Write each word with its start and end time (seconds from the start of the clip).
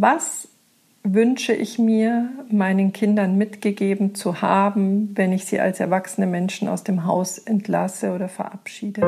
Was 0.00 0.46
wünsche 1.02 1.52
ich 1.52 1.76
mir, 1.80 2.28
meinen 2.48 2.92
Kindern 2.92 3.36
mitgegeben 3.36 4.14
zu 4.14 4.42
haben, 4.42 5.10
wenn 5.16 5.32
ich 5.32 5.44
sie 5.46 5.58
als 5.58 5.80
erwachsene 5.80 6.28
Menschen 6.28 6.68
aus 6.68 6.84
dem 6.84 7.04
Haus 7.04 7.38
entlasse 7.38 8.12
oder 8.12 8.28
verabschiede? 8.28 9.00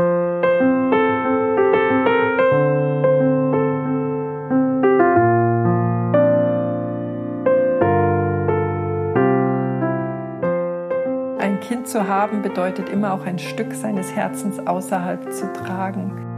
Ein 11.39 11.61
Kind 11.61 11.87
zu 11.87 12.09
haben 12.09 12.43
bedeutet 12.43 12.89
immer 12.89 13.15
auch 13.15 13.25
ein 13.27 13.39
Stück 13.39 13.75
seines 13.75 14.13
Herzens 14.17 14.59
außerhalb 14.59 15.33
zu 15.33 15.53
tragen. 15.53 16.30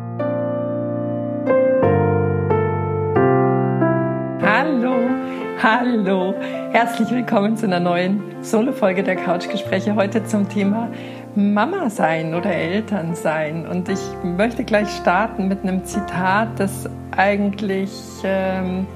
Hallo, 5.62 6.34
herzlich 6.72 7.08
willkommen 7.10 7.56
zu 7.56 7.66
einer 7.66 7.78
neuen 7.78 8.20
Solo-Folge 8.42 9.04
der 9.04 9.14
Couchgespräche. 9.14 9.94
Heute 9.94 10.24
zum 10.24 10.48
Thema 10.48 10.90
Mama 11.36 11.88
sein 11.88 12.34
oder 12.34 12.52
Eltern 12.52 13.14
sein. 13.14 13.68
Und 13.68 13.88
ich 13.88 14.00
möchte 14.24 14.64
gleich 14.64 14.88
starten 14.90 15.46
mit 15.46 15.62
einem 15.62 15.84
Zitat, 15.84 16.48
das 16.58 16.88
eigentlich 17.16 17.92
ähm, 18.24 18.88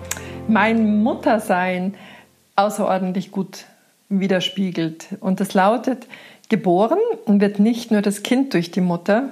mein 0.48 1.05
Muttersein 1.05 1.94
außerordentlich 2.56 3.30
gut 3.30 3.66
widerspiegelt. 4.08 5.06
Und 5.20 5.41
es 5.41 5.55
lautet, 5.55 6.08
geboren 6.48 6.98
wird 7.27 7.60
nicht 7.60 7.92
nur 7.92 8.02
das 8.02 8.24
Kind 8.24 8.55
durch 8.55 8.72
die 8.72 8.80
Mutter, 8.80 9.28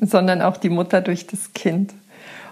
sondern 0.00 0.42
auch 0.42 0.56
die 0.56 0.70
Mutter 0.70 1.00
durch 1.00 1.26
das 1.26 1.52
Kind. 1.52 1.94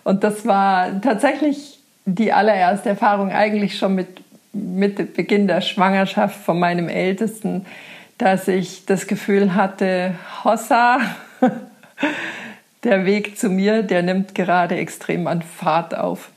Und 0.03 0.25
das 0.25 0.45
war 0.45 1.00
tatsächlich 1.03 1.76
die 2.06 2.33
allererste 2.33 2.88
Erfahrung 2.91 3.30
eigentlich 3.30 3.77
schon 3.77 3.95
mit, 3.95 4.23
mit 4.52 5.14
Beginn 5.14 5.48
der 5.48 5.60
Schwangerschaft 5.60 6.37
von 6.37 6.59
meinem 6.59 6.89
Ältesten, 6.89 7.67
dass 8.17 8.48
ich 8.48 8.86
das 8.86 9.06
Gefühl 9.06 9.55
hatte, 9.55 10.14
Hossa, 10.44 11.00
der 12.84 13.05
Weg 13.05 13.36
zu 13.36 13.50
mir, 13.50 13.83
der 13.83 14.03
nimmt 14.03 14.34
gerade 14.34 14.77
extrem 14.77 15.27
an 15.27 15.42
Fahrt 15.42 15.97
auf. 15.97 16.31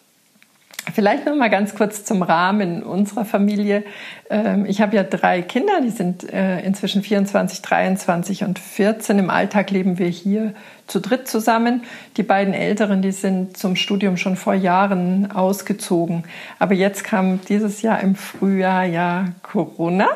Vielleicht 0.93 1.25
noch 1.25 1.35
mal 1.35 1.49
ganz 1.49 1.75
kurz 1.75 2.03
zum 2.05 2.21
Rahmen 2.21 2.83
unserer 2.83 3.25
Familie. 3.25 3.83
Ähm, 4.29 4.65
ich 4.65 4.81
habe 4.81 4.95
ja 4.95 5.03
drei 5.03 5.41
Kinder, 5.41 5.81
die 5.81 5.89
sind 5.89 6.31
äh, 6.31 6.61
inzwischen 6.61 7.01
24, 7.01 7.61
23 7.61 8.43
und 8.43 8.59
14. 8.59 9.19
Im 9.19 9.29
Alltag 9.29 9.71
leben 9.71 9.97
wir 9.99 10.07
hier 10.07 10.53
zu 10.87 10.99
dritt 10.99 11.27
zusammen. 11.27 11.83
Die 12.17 12.23
beiden 12.23 12.53
Älteren, 12.53 13.01
die 13.01 13.11
sind 13.11 13.57
zum 13.57 13.75
Studium 13.75 14.17
schon 14.17 14.35
vor 14.35 14.53
Jahren 14.53 15.31
ausgezogen. 15.31 16.23
Aber 16.57 16.73
jetzt 16.73 17.03
kam 17.03 17.39
dieses 17.47 17.81
Jahr 17.81 18.01
im 18.01 18.15
Frühjahr 18.15 18.85
ja 18.85 19.25
Corona. 19.43 20.07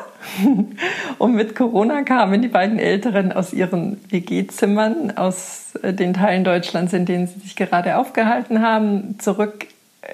Und 1.18 1.34
mit 1.34 1.54
Corona 1.54 2.02
kamen 2.02 2.42
die 2.42 2.48
beiden 2.48 2.78
Älteren 2.78 3.32
aus 3.32 3.52
ihren 3.52 4.00
WG-Zimmern, 4.10 5.16
aus 5.16 5.74
äh, 5.82 5.92
den 5.92 6.14
Teilen 6.14 6.44
Deutschlands, 6.44 6.92
in 6.92 7.06
denen 7.06 7.26
sie 7.26 7.40
sich 7.40 7.56
gerade 7.56 7.98
aufgehalten 7.98 8.60
haben, 8.62 9.18
zurück 9.18 9.66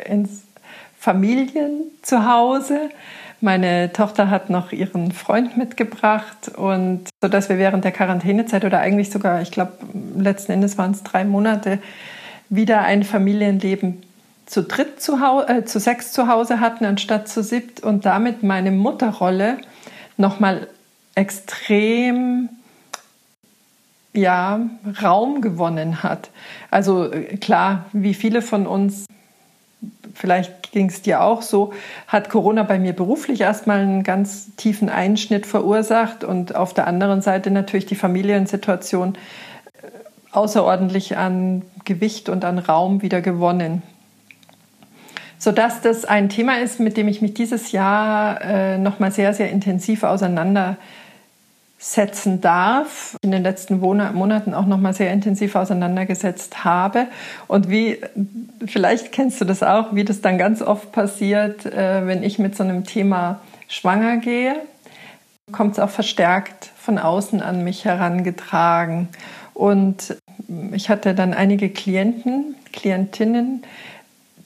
ins 0.06 0.50
Familienzuhause. 1.01 2.91
Meine 3.41 3.91
Tochter 3.91 4.29
hat 4.29 4.51
noch 4.51 4.70
ihren 4.70 5.12
Freund 5.12 5.56
mitgebracht 5.56 6.51
und 6.55 7.09
so 7.23 7.29
dass 7.29 7.48
wir 7.48 7.56
während 7.56 7.84
der 7.84 7.93
Quarantänezeit 7.93 8.67
oder 8.67 8.81
eigentlich 8.81 9.11
sogar, 9.11 9.41
ich 9.41 9.51
glaube, 9.51 9.73
letzten 10.15 10.53
Endes 10.53 10.77
waren 10.77 10.91
es 10.91 11.03
drei 11.03 11.25
Monate, 11.25 11.78
wieder 12.51 12.83
ein 12.83 13.03
Familienleben 13.03 14.03
zu 14.45 14.62
dritt 14.62 15.01
zu, 15.01 15.17
äh, 15.48 15.65
zu 15.65 15.81
sechs 15.81 16.12
zu 16.12 16.28
Hause 16.28 16.61
hatten 16.61 16.84
anstatt 16.84 17.28
zu 17.28 17.43
siebt 17.43 17.81
und 17.81 18.05
damit 18.05 18.43
meine 18.43 18.71
Mutterrolle 18.71 19.56
nochmal 20.19 20.69
extrem 21.15 22.51
ja, 24.12 24.61
Raum 25.03 25.41
gewonnen 25.41 26.03
hat. 26.03 26.28
Also 26.71 27.11
äh, 27.11 27.38
klar, 27.38 27.87
wie 27.94 28.12
viele 28.12 28.43
von 28.43 28.67
uns 28.67 29.06
vielleicht 30.15 30.73
ging 30.73 30.89
es 30.89 31.03
dir 31.03 31.23
auch 31.23 31.43
so, 31.43 31.73
hat 32.07 32.29
Corona 32.29 32.63
bei 32.63 32.79
mir 32.79 32.93
beruflich 32.93 33.41
erstmal 33.41 33.81
einen 33.81 34.03
ganz 34.03 34.55
tiefen 34.57 34.89
Einschnitt 34.89 35.47
verursacht 35.47 36.25
und 36.25 36.55
auf 36.55 36.75
der 36.75 36.87
anderen 36.87 37.23
Seite 37.23 37.51
natürlich 37.51 37.87
die 37.87 37.95
Familiensituation 37.95 39.15
äh, 39.15 39.87
außerordentlich 40.33 41.17
an 41.17 41.63
Gewicht 41.85 42.29
und 42.29 42.45
an 42.45 42.59
Raum 42.59 43.03
wieder 43.03 43.21
gewonnen. 43.21 43.83
Sodass 45.39 45.81
das 45.81 46.05
ein 46.05 46.29
Thema 46.29 46.61
ist, 46.61 46.81
mit 46.81 46.99
dem 46.99 47.09
ich 47.09 47.23
mich 47.23 47.33
dieses 47.33 47.73
Jahr 47.73 48.43
äh, 48.43 48.79
nochmal 48.79 49.11
sehr, 49.11 49.33
sehr 49.33 49.51
intensiv 49.51 50.03
auseinandersetze 50.03 50.79
setzen 51.83 52.43
darf, 52.43 53.17
in 53.23 53.31
den 53.31 53.43
letzten 53.43 53.81
Monaten 53.81 54.53
auch 54.53 54.67
noch 54.67 54.77
mal 54.77 54.93
sehr 54.93 55.11
intensiv 55.15 55.57
auseinandergesetzt 55.57 56.63
habe. 56.63 57.07
Und 57.49 57.71
wie 57.71 57.99
vielleicht 58.67 59.13
kennst 59.13 59.41
du 59.41 59.47
das 59.47 59.63
auch, 59.63 59.95
wie 59.95 60.05
das 60.05 60.21
dann 60.21 60.37
ganz 60.37 60.61
oft 60.61 60.93
passiert, 60.93 61.65
äh, 61.65 62.07
wenn 62.07 62.23
ich 62.23 62.39
mit 62.39 62.55
so 62.55 62.65
einem 62.65 62.85
Thema 62.85 63.41
schwanger 63.67 64.19
gehe, 64.19 64.57
kommt 65.53 65.73
es 65.73 65.79
auch 65.79 65.89
verstärkt 65.89 66.71
von 66.77 66.99
außen 66.99 67.41
an 67.41 67.65
mich 67.65 67.87
herangetragen. 67.87 69.09
Und 69.55 70.17
ich 70.73 70.91
hatte 70.91 71.15
dann 71.15 71.33
einige 71.33 71.71
Klienten, 71.71 72.57
Klientinnen, 72.75 73.62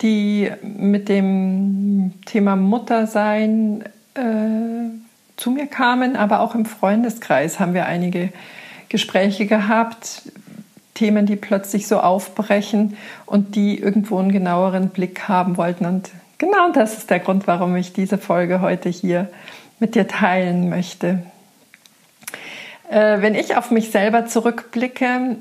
die 0.03 0.53
mit 0.63 1.09
dem 1.09 2.13
Thema 2.27 2.55
Muttersein 2.55 3.83
äh, 4.15 5.04
zu 5.37 5.51
mir 5.51 5.67
kamen, 5.67 6.17
aber 6.17 6.41
auch 6.41 6.55
im 6.55 6.65
Freundeskreis 6.65 7.61
haben 7.61 7.75
wir 7.75 7.87
einige 7.87 8.33
Gespräche 8.89 9.47
gehabt, 9.47 10.23
Themen, 10.95 11.27
die 11.27 11.37
plötzlich 11.37 11.89
so 11.89 11.99
aufbrechen 11.99 12.97
und 13.27 13.57
die 13.57 13.79
irgendwo 13.79 14.19
einen 14.19 14.31
genaueren 14.31 14.91
Blick 14.91 15.29
haben 15.29 15.57
wollten. 15.57 15.87
Und 15.87 16.11
genau 16.39 16.71
das 16.73 16.99
ist 16.99 17.11
der 17.11 17.19
Grund, 17.19 17.47
warum 17.47 17.75
ich 17.75 17.93
diese 17.93 18.19
Folge 18.19 18.61
heute 18.61 18.89
hier 18.89 19.29
mit 19.81 19.97
dir 19.97 20.07
teilen 20.07 20.69
möchte. 20.69 21.25
Äh, 22.89 23.21
wenn 23.21 23.35
ich 23.35 23.57
auf 23.57 23.71
mich 23.71 23.91
selber 23.91 24.27
zurückblicke, 24.27 25.37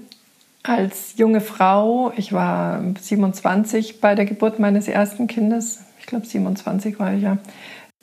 als 0.64 1.16
junge 1.18 1.42
Frau, 1.42 2.14
ich 2.16 2.32
war 2.32 2.82
27 3.00 4.00
bei 4.00 4.16
der 4.16 4.26
Geburt 4.26 4.60
meines 4.60 4.88
ersten 4.88 5.28
Kindes, 5.28 5.82
ich 6.00 6.06
glaube 6.06 6.26
27 6.26 7.00
war 7.00 7.14
ich 7.14 7.22
ja. 7.22 7.38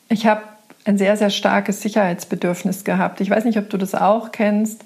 Ich 0.09 0.27
habe 0.27 0.43
ein 0.85 0.99
sehr, 0.99 1.17
sehr 1.17 1.31
starkes 1.31 1.83
Sicherheitsbedürfnis 1.83 2.85
gehabt. 2.85 3.21
Ich 3.21 3.31
weiß 3.31 3.45
nicht, 3.45 3.59
ob 3.59 3.69
du 3.71 3.77
das 3.77 3.95
auch 3.95 4.33
kennst, 4.33 4.85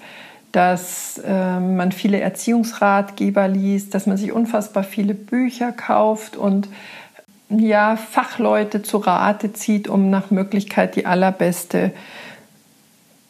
dass 0.51 1.17
äh, 1.25 1.59
man 1.59 1.91
viele 1.91 2.19
Erziehungsratgeber 2.19 3.47
liest, 3.47 3.93
dass 3.93 4.05
man 4.05 4.17
sich 4.17 4.31
unfassbar 4.31 4.83
viele 4.83 5.13
Bücher 5.13 5.71
kauft 5.71 6.37
und 6.37 6.67
ja, 7.49 7.95
Fachleute 7.95 8.81
zu 8.81 8.97
Rate 8.97 9.53
zieht, 9.53 9.87
um 9.87 10.09
nach 10.09 10.31
Möglichkeit 10.31 10.95
die 10.95 11.05
allerbeste 11.05 11.91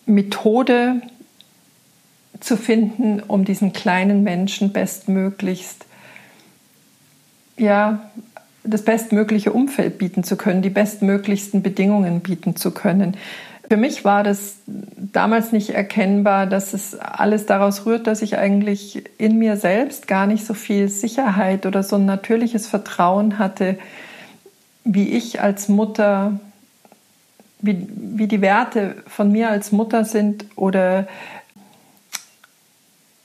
Methode 0.05 1.01
zu 2.39 2.57
finden, 2.57 3.21
um 3.21 3.43
diesen 3.43 3.73
kleinen 3.73 4.23
Menschen 4.23 4.71
bestmöglichst 4.71 5.85
ja, 7.57 8.11
das 8.65 8.83
bestmögliche 8.83 9.53
Umfeld 9.53 9.97
bieten 9.97 10.23
zu 10.23 10.35
können, 10.35 10.61
die 10.61 10.69
bestmöglichsten 10.69 11.61
Bedingungen 11.61 12.21
bieten 12.21 12.55
zu 12.55 12.71
können. 12.71 13.15
Für 13.67 13.77
mich 13.77 14.05
war 14.05 14.23
das 14.23 14.57
damals 14.67 15.51
nicht 15.51 15.71
erkennbar, 15.71 16.45
dass 16.45 16.73
es 16.73 16.99
alles 16.99 17.45
daraus 17.45 17.85
rührt, 17.85 18.05
dass 18.05 18.21
ich 18.21 18.37
eigentlich 18.37 19.03
in 19.17 19.39
mir 19.39 19.57
selbst 19.57 20.07
gar 20.07 20.27
nicht 20.27 20.45
so 20.45 20.53
viel 20.53 20.87
Sicherheit 20.87 21.65
oder 21.65 21.81
so 21.81 21.95
ein 21.95 22.05
natürliches 22.05 22.67
Vertrauen 22.67 23.39
hatte, 23.39 23.77
wie 24.83 25.09
ich 25.09 25.41
als 25.41 25.67
Mutter, 25.67 26.39
wie, 27.59 27.87
wie 27.89 28.27
die 28.27 28.41
Werte 28.41 28.97
von 29.07 29.31
mir 29.31 29.49
als 29.49 29.71
Mutter 29.71 30.05
sind 30.05 30.45
oder 30.55 31.07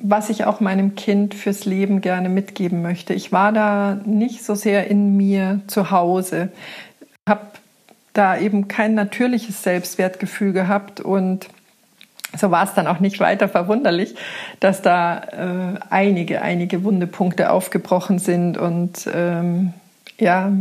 was 0.03 0.31
ich 0.31 0.45
auch 0.45 0.61
meinem 0.61 0.95
Kind 0.95 1.35
fürs 1.35 1.65
Leben 1.65 2.01
gerne 2.01 2.29
mitgeben 2.29 2.83
möchte. 2.83 3.15
Ich 3.15 3.33
war 3.33 3.53
da 3.53 4.01
nicht 4.05 4.45
so 4.45 4.55
sehr 4.55 4.89
in 4.89 5.17
mir 5.17 5.61
zu 5.67 5.91
Hause, 5.91 6.51
habe 7.29 7.47
da 8.13 8.37
eben 8.39 8.69
kein 8.69 8.95
natürliches 8.95 9.63
Selbstwertgefühl 9.63 10.53
gehabt 10.53 11.01
und 11.01 11.49
so 12.37 12.51
war 12.51 12.65
es 12.65 12.75
dann 12.75 12.87
auch 12.87 13.01
nicht 13.01 13.19
weiter 13.21 13.49
verwunderlich, 13.49 14.15
dass 14.61 14.83
da 14.83 15.19
äh, 15.19 15.81
einige, 15.91 16.43
einige 16.43 16.85
Wundepunkte 16.85 17.51
aufgebrochen 17.51 18.19
sind 18.19 18.57
und 18.57 19.09
ähm, 19.13 19.75
ja, 20.19 20.53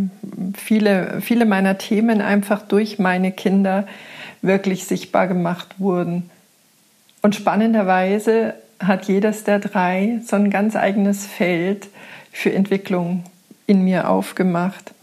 viele, 0.55 1.21
viele 1.21 1.45
meiner 1.45 1.77
Themen 1.77 2.21
einfach 2.21 2.61
durch 2.63 2.97
meine 2.97 3.31
Kinder 3.31 3.85
wirklich 4.41 4.85
sichtbar 4.85 5.27
gemacht 5.27 5.75
wurden. 5.79 6.29
Und 7.21 7.35
spannenderweise 7.35 8.55
hat 8.79 9.05
jedes 9.05 9.43
der 9.43 9.59
drei 9.59 10.19
so 10.25 10.35
ein 10.35 10.49
ganz 10.49 10.75
eigenes 10.75 11.25
Feld 11.25 11.87
für 12.31 12.53
Entwicklung 12.53 13.23
in 13.65 13.83
mir 13.83 14.09
aufgemacht. 14.09 14.93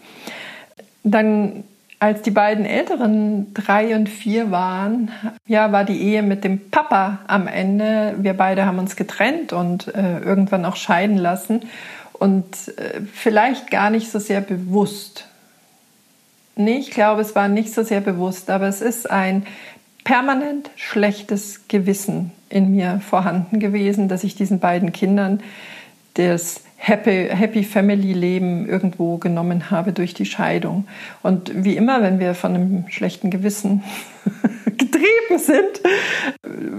dann 1.05 1.65
als 1.99 2.21
die 2.23 2.31
beiden 2.31 2.67
Älteren 2.67 3.55
drei 3.55 3.97
und 3.97 4.09
vier 4.09 4.51
waren, 4.51 5.11
ja, 5.47 5.73
war 5.73 5.85
die 5.85 6.01
Ehe 6.01 6.23
mit 6.23 6.45
dem 6.45 6.71
Papa 6.71 7.21
am 7.27 7.47
Ende. 7.47 8.17
Wir 8.19 8.35
beide 8.35 8.67
haben 8.67 8.79
uns 8.79 8.97
getrennt 8.97 9.55
und 9.55 9.89
äh, 9.95 10.19
irgendwann 10.19 10.67
auch 10.67 10.77
scheiden 10.77 11.17
lassen. 11.17 11.63
Und 12.13 12.45
äh, 12.77 13.01
vielleicht 13.13 13.71
gar 13.71 13.89
nicht 13.89 14.11
so 14.11 14.19
sehr 14.19 14.43
bewusst. 14.43 15.27
Nee, 16.55 16.79
ich 16.79 16.91
glaube, 16.91 17.23
es 17.23 17.35
war 17.35 17.49
nicht 17.49 17.73
so 17.73 17.83
sehr 17.83 18.03
bewusst, 18.03 18.51
aber 18.51 18.69
es 18.69 18.83
ist 18.83 19.11
ein 19.11 19.47
permanent 20.05 20.71
schlechtes 20.77 21.67
Gewissen 21.69 22.33
in 22.49 22.71
mir 22.71 23.01
vorhanden 23.01 23.61
gewesen, 23.61 24.09
dass 24.09 24.25
ich 24.25 24.35
diesen 24.35 24.61
beiden 24.61 24.93
Kindern 24.93 25.41
das 26.15 26.63
Happy, 26.77 27.29
Happy 27.31 27.65
Family 27.65 28.13
Leben 28.13 28.69
irgendwo 28.69 29.17
genommen 29.17 29.71
habe 29.71 29.93
durch 29.93 30.15
die 30.15 30.27
Scheidung. 30.27 30.87
Und 31.23 31.65
wie 31.65 31.77
immer, 31.77 32.03
wenn 32.03 32.21
wir 32.21 32.35
von 32.35 32.55
einem 32.55 32.85
schlechten 32.89 33.31
Gewissen 33.31 33.83
getrieben 34.65 35.39
sind, 35.39 35.81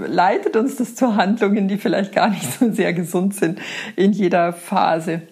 leitet 0.08 0.56
uns 0.56 0.76
das 0.76 0.96
zu 0.96 1.16
Handlungen, 1.16 1.68
die 1.68 1.78
vielleicht 1.78 2.14
gar 2.14 2.30
nicht 2.30 2.54
so 2.54 2.72
sehr 2.72 2.94
gesund 2.94 3.36
sind 3.36 3.60
in 3.96 4.14
jeder 4.14 4.54
Phase. 4.54 5.24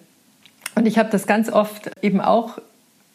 Und 0.74 0.86
ich 0.86 0.98
habe 0.98 1.08
das 1.10 1.26
ganz 1.26 1.50
oft 1.50 1.90
eben 2.02 2.20
auch 2.20 2.58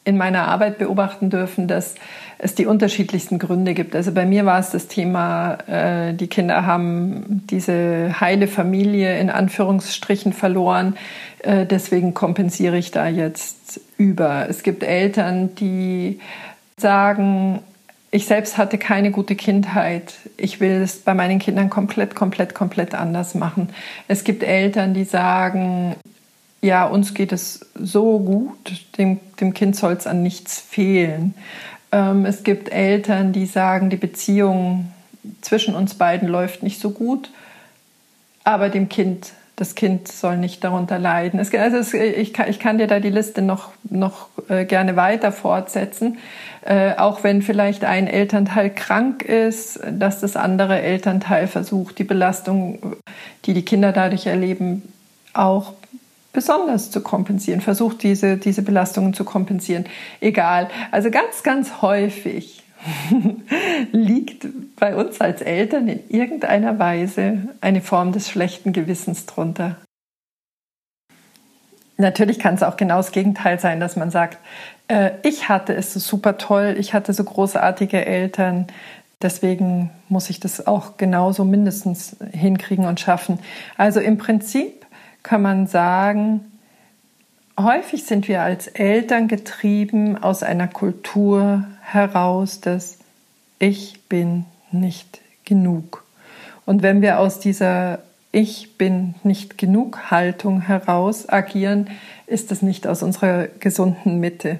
in 0.03 0.17
meiner 0.17 0.47
Arbeit 0.47 0.79
beobachten 0.79 1.29
dürfen, 1.29 1.67
dass 1.67 1.95
es 2.39 2.55
die 2.55 2.65
unterschiedlichsten 2.65 3.37
Gründe 3.37 3.75
gibt. 3.75 3.95
Also 3.95 4.11
bei 4.11 4.25
mir 4.25 4.45
war 4.45 4.59
es 4.59 4.71
das 4.71 4.87
Thema, 4.87 5.59
äh, 5.67 6.13
die 6.13 6.27
Kinder 6.27 6.65
haben 6.65 7.43
diese 7.49 8.19
heile 8.19 8.47
Familie 8.47 9.19
in 9.19 9.29
Anführungsstrichen 9.29 10.33
verloren. 10.33 10.97
Äh, 11.39 11.67
deswegen 11.67 12.15
kompensiere 12.15 12.77
ich 12.77 12.89
da 12.89 13.07
jetzt 13.07 13.79
über. 13.97 14.47
Es 14.49 14.63
gibt 14.63 14.81
Eltern, 14.81 15.53
die 15.53 16.19
sagen, 16.77 17.59
ich 18.09 18.25
selbst 18.25 18.57
hatte 18.57 18.79
keine 18.79 19.11
gute 19.11 19.35
Kindheit. 19.35 20.15
Ich 20.35 20.59
will 20.59 20.81
es 20.81 20.97
bei 20.97 21.13
meinen 21.13 21.37
Kindern 21.37 21.69
komplett, 21.69 22.15
komplett, 22.15 22.55
komplett 22.55 22.95
anders 22.95 23.35
machen. 23.35 23.69
Es 24.07 24.23
gibt 24.23 24.41
Eltern, 24.41 24.95
die 24.95 25.05
sagen, 25.05 25.95
ja, 26.61 26.85
uns 26.85 27.13
geht 27.13 27.31
es 27.31 27.71
so 27.75 28.19
gut, 28.19 28.85
dem, 28.97 29.19
dem 29.39 29.53
Kind 29.53 29.75
soll 29.75 29.93
es 29.93 30.05
an 30.05 30.21
nichts 30.21 30.59
fehlen. 30.59 31.33
Ähm, 31.91 32.25
es 32.25 32.43
gibt 32.43 32.71
Eltern, 32.71 33.33
die 33.33 33.47
sagen, 33.47 33.89
die 33.89 33.97
Beziehung 33.97 34.91
zwischen 35.41 35.75
uns 35.75 35.95
beiden 35.95 36.27
läuft 36.27 36.63
nicht 36.63 36.79
so 36.79 36.91
gut, 36.91 37.31
aber 38.43 38.69
dem 38.69 38.89
Kind, 38.89 39.33
das 39.55 39.75
Kind 39.75 40.07
soll 40.07 40.37
nicht 40.37 40.63
darunter 40.63 40.99
leiden. 40.99 41.39
Es, 41.39 41.53
also 41.53 41.77
es, 41.77 41.93
ich, 41.93 42.33
kann, 42.33 42.49
ich, 42.49 42.59
kann, 42.59 42.77
dir 42.77 42.87
da 42.87 42.99
die 42.99 43.09
Liste 43.09 43.41
noch, 43.41 43.71
noch 43.83 44.29
äh, 44.47 44.65
gerne 44.65 44.95
weiter 44.95 45.31
fortsetzen, 45.31 46.19
äh, 46.63 46.95
auch 46.95 47.23
wenn 47.23 47.41
vielleicht 47.41 47.83
ein 47.83 48.07
Elternteil 48.07 48.69
krank 48.69 49.23
ist, 49.23 49.79
dass 49.91 50.21
das 50.21 50.35
andere 50.35 50.79
Elternteil 50.79 51.47
versucht, 51.47 51.97
die 51.97 52.03
Belastung, 52.03 52.97
die 53.45 53.53
die 53.53 53.65
Kinder 53.65 53.91
dadurch 53.91 54.27
erleben, 54.27 54.93
auch 55.33 55.73
besonders 56.33 56.91
zu 56.91 57.01
kompensieren, 57.01 57.61
versucht 57.61 58.03
diese, 58.03 58.37
diese 58.37 58.61
Belastungen 58.61 59.13
zu 59.13 59.23
kompensieren. 59.23 59.85
Egal. 60.19 60.69
Also 60.91 61.11
ganz, 61.11 61.43
ganz 61.43 61.81
häufig 61.81 62.63
liegt 63.91 64.47
bei 64.77 64.95
uns 64.95 65.21
als 65.21 65.41
Eltern 65.41 65.87
in 65.87 66.09
irgendeiner 66.09 66.79
Weise 66.79 67.49
eine 67.61 67.81
Form 67.81 68.11
des 68.11 68.29
schlechten 68.29 68.73
Gewissens 68.73 69.25
drunter. 69.25 69.77
Natürlich 71.97 72.39
kann 72.39 72.55
es 72.55 72.63
auch 72.63 72.77
genau 72.77 72.97
das 72.97 73.11
Gegenteil 73.11 73.59
sein, 73.59 73.79
dass 73.79 73.95
man 73.95 74.09
sagt, 74.09 74.39
äh, 74.87 75.11
ich 75.23 75.49
hatte 75.49 75.75
es 75.75 75.93
so 75.93 75.99
super 75.99 76.37
toll, 76.37 76.75
ich 76.79 76.95
hatte 76.95 77.13
so 77.13 77.23
großartige 77.23 78.03
Eltern, 78.03 78.65
deswegen 79.21 79.91
muss 80.09 80.31
ich 80.31 80.39
das 80.39 80.65
auch 80.65 80.97
genauso 80.97 81.45
mindestens 81.45 82.17
hinkriegen 82.31 82.85
und 82.85 82.99
schaffen. 82.99 83.39
Also 83.77 83.99
im 83.99 84.17
Prinzip 84.17 84.80
kann 85.23 85.41
man 85.41 85.67
sagen, 85.67 86.51
häufig 87.59 88.05
sind 88.05 88.27
wir 88.27 88.41
als 88.41 88.67
Eltern 88.67 89.27
getrieben 89.27 90.17
aus 90.17 90.43
einer 90.43 90.67
Kultur 90.67 91.65
heraus, 91.81 92.61
dass 92.61 92.97
ich 93.59 94.01
bin 94.09 94.45
nicht 94.71 95.21
genug. 95.45 96.03
Und 96.65 96.83
wenn 96.83 97.01
wir 97.01 97.19
aus 97.19 97.39
dieser 97.39 97.99
ich 98.31 98.77
bin 98.77 99.15
nicht 99.23 99.57
genug 99.57 100.09
Haltung 100.09 100.61
heraus 100.61 101.27
agieren, 101.27 101.89
ist 102.27 102.49
das 102.49 102.61
nicht 102.61 102.87
aus 102.87 103.03
unserer 103.03 103.47
gesunden 103.47 104.19
Mitte. 104.19 104.59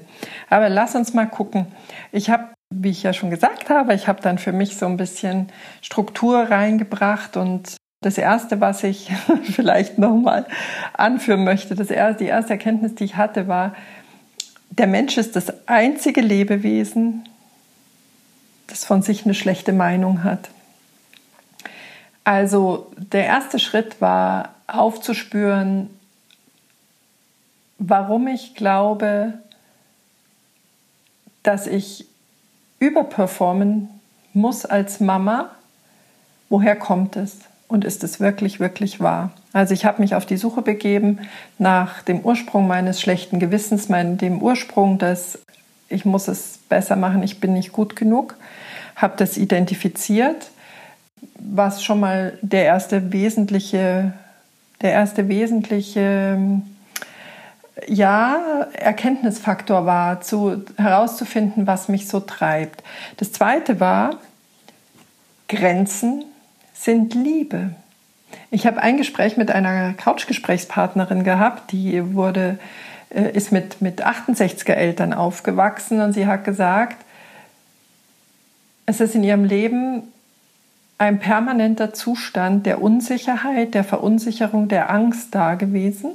Aber 0.50 0.68
lass 0.68 0.94
uns 0.94 1.14
mal 1.14 1.26
gucken. 1.26 1.66
Ich 2.12 2.28
habe, 2.28 2.48
wie 2.68 2.90
ich 2.90 3.02
ja 3.02 3.14
schon 3.14 3.30
gesagt 3.30 3.70
habe, 3.70 3.94
ich 3.94 4.08
habe 4.08 4.20
dann 4.20 4.36
für 4.36 4.52
mich 4.52 4.76
so 4.76 4.84
ein 4.84 4.98
bisschen 4.98 5.48
Struktur 5.80 6.50
reingebracht 6.50 7.38
und 7.38 7.76
das 8.02 8.18
erste, 8.18 8.60
was 8.60 8.84
ich 8.84 9.10
vielleicht 9.44 9.98
nochmal 9.98 10.46
anführen 10.92 11.44
möchte, 11.44 11.74
das 11.74 11.90
erste, 11.90 12.24
die 12.24 12.30
erste 12.30 12.52
Erkenntnis, 12.52 12.94
die 12.94 13.04
ich 13.04 13.16
hatte, 13.16 13.48
war, 13.48 13.74
der 14.70 14.86
Mensch 14.86 15.16
ist 15.18 15.36
das 15.36 15.68
einzige 15.68 16.20
Lebewesen, 16.20 17.28
das 18.66 18.84
von 18.84 19.02
sich 19.02 19.24
eine 19.24 19.34
schlechte 19.34 19.72
Meinung 19.72 20.24
hat. 20.24 20.48
Also 22.24 22.90
der 22.96 23.26
erste 23.26 23.58
Schritt 23.58 24.00
war 24.00 24.54
aufzuspüren, 24.66 25.90
warum 27.78 28.28
ich 28.28 28.54
glaube, 28.54 29.34
dass 31.42 31.66
ich 31.66 32.06
überperformen 32.78 33.88
muss 34.32 34.64
als 34.64 35.00
Mama. 35.00 35.50
Woher 36.48 36.76
kommt 36.76 37.16
es? 37.16 37.40
Und 37.72 37.86
ist 37.86 38.04
es 38.04 38.20
wirklich, 38.20 38.60
wirklich 38.60 39.00
wahr? 39.00 39.30
Also 39.54 39.72
ich 39.72 39.86
habe 39.86 40.02
mich 40.02 40.14
auf 40.14 40.26
die 40.26 40.36
Suche 40.36 40.60
begeben 40.60 41.20
nach 41.58 42.02
dem 42.02 42.20
Ursprung 42.20 42.66
meines 42.66 43.00
schlechten 43.00 43.38
Gewissens, 43.38 43.88
mein, 43.88 44.18
dem 44.18 44.42
Ursprung 44.42 44.98
dass 44.98 45.38
ich 45.88 46.04
muss 46.04 46.28
es 46.28 46.58
besser 46.68 46.96
machen, 46.96 47.22
ich 47.22 47.40
bin 47.40 47.54
nicht 47.54 47.72
gut 47.72 47.96
genug, 47.96 48.36
habe 48.96 49.14
das 49.16 49.36
identifiziert, 49.38 50.50
was 51.38 51.82
schon 51.82 52.00
mal 52.00 52.38
der 52.42 52.64
erste 52.64 53.12
wesentliche, 53.12 54.12
der 54.82 54.92
erste 54.92 55.28
wesentliche 55.28 56.38
ja, 57.86 58.66
Erkenntnisfaktor 58.74 59.86
war, 59.86 60.20
zu, 60.20 60.62
herauszufinden, 60.76 61.66
was 61.66 61.88
mich 61.88 62.06
so 62.06 62.20
treibt. 62.20 62.82
Das 63.16 63.32
zweite 63.32 63.80
war, 63.80 64.18
Grenzen 65.48 66.24
sind 66.84 67.14
Liebe. 67.14 67.70
Ich 68.50 68.66
habe 68.66 68.82
ein 68.82 68.96
Gespräch 68.96 69.36
mit 69.36 69.50
einer 69.50 69.92
Couchgesprächspartnerin 69.94 71.22
gehabt, 71.22 71.72
die 71.72 72.14
wurde, 72.14 72.58
äh, 73.10 73.30
ist 73.32 73.52
mit, 73.52 73.80
mit 73.80 74.04
68er 74.04 74.72
Eltern 74.72 75.12
aufgewachsen 75.12 76.00
und 76.00 76.12
sie 76.12 76.26
hat 76.26 76.44
gesagt, 76.44 76.96
es 78.86 79.00
ist 79.00 79.14
in 79.14 79.22
ihrem 79.22 79.44
Leben 79.44 80.02
ein 80.98 81.18
permanenter 81.18 81.94
Zustand 81.94 82.66
der 82.66 82.82
Unsicherheit, 82.82 83.74
der 83.74 83.84
Verunsicherung, 83.84 84.68
der 84.68 84.90
Angst 84.90 85.34
da 85.34 85.54
gewesen 85.54 86.12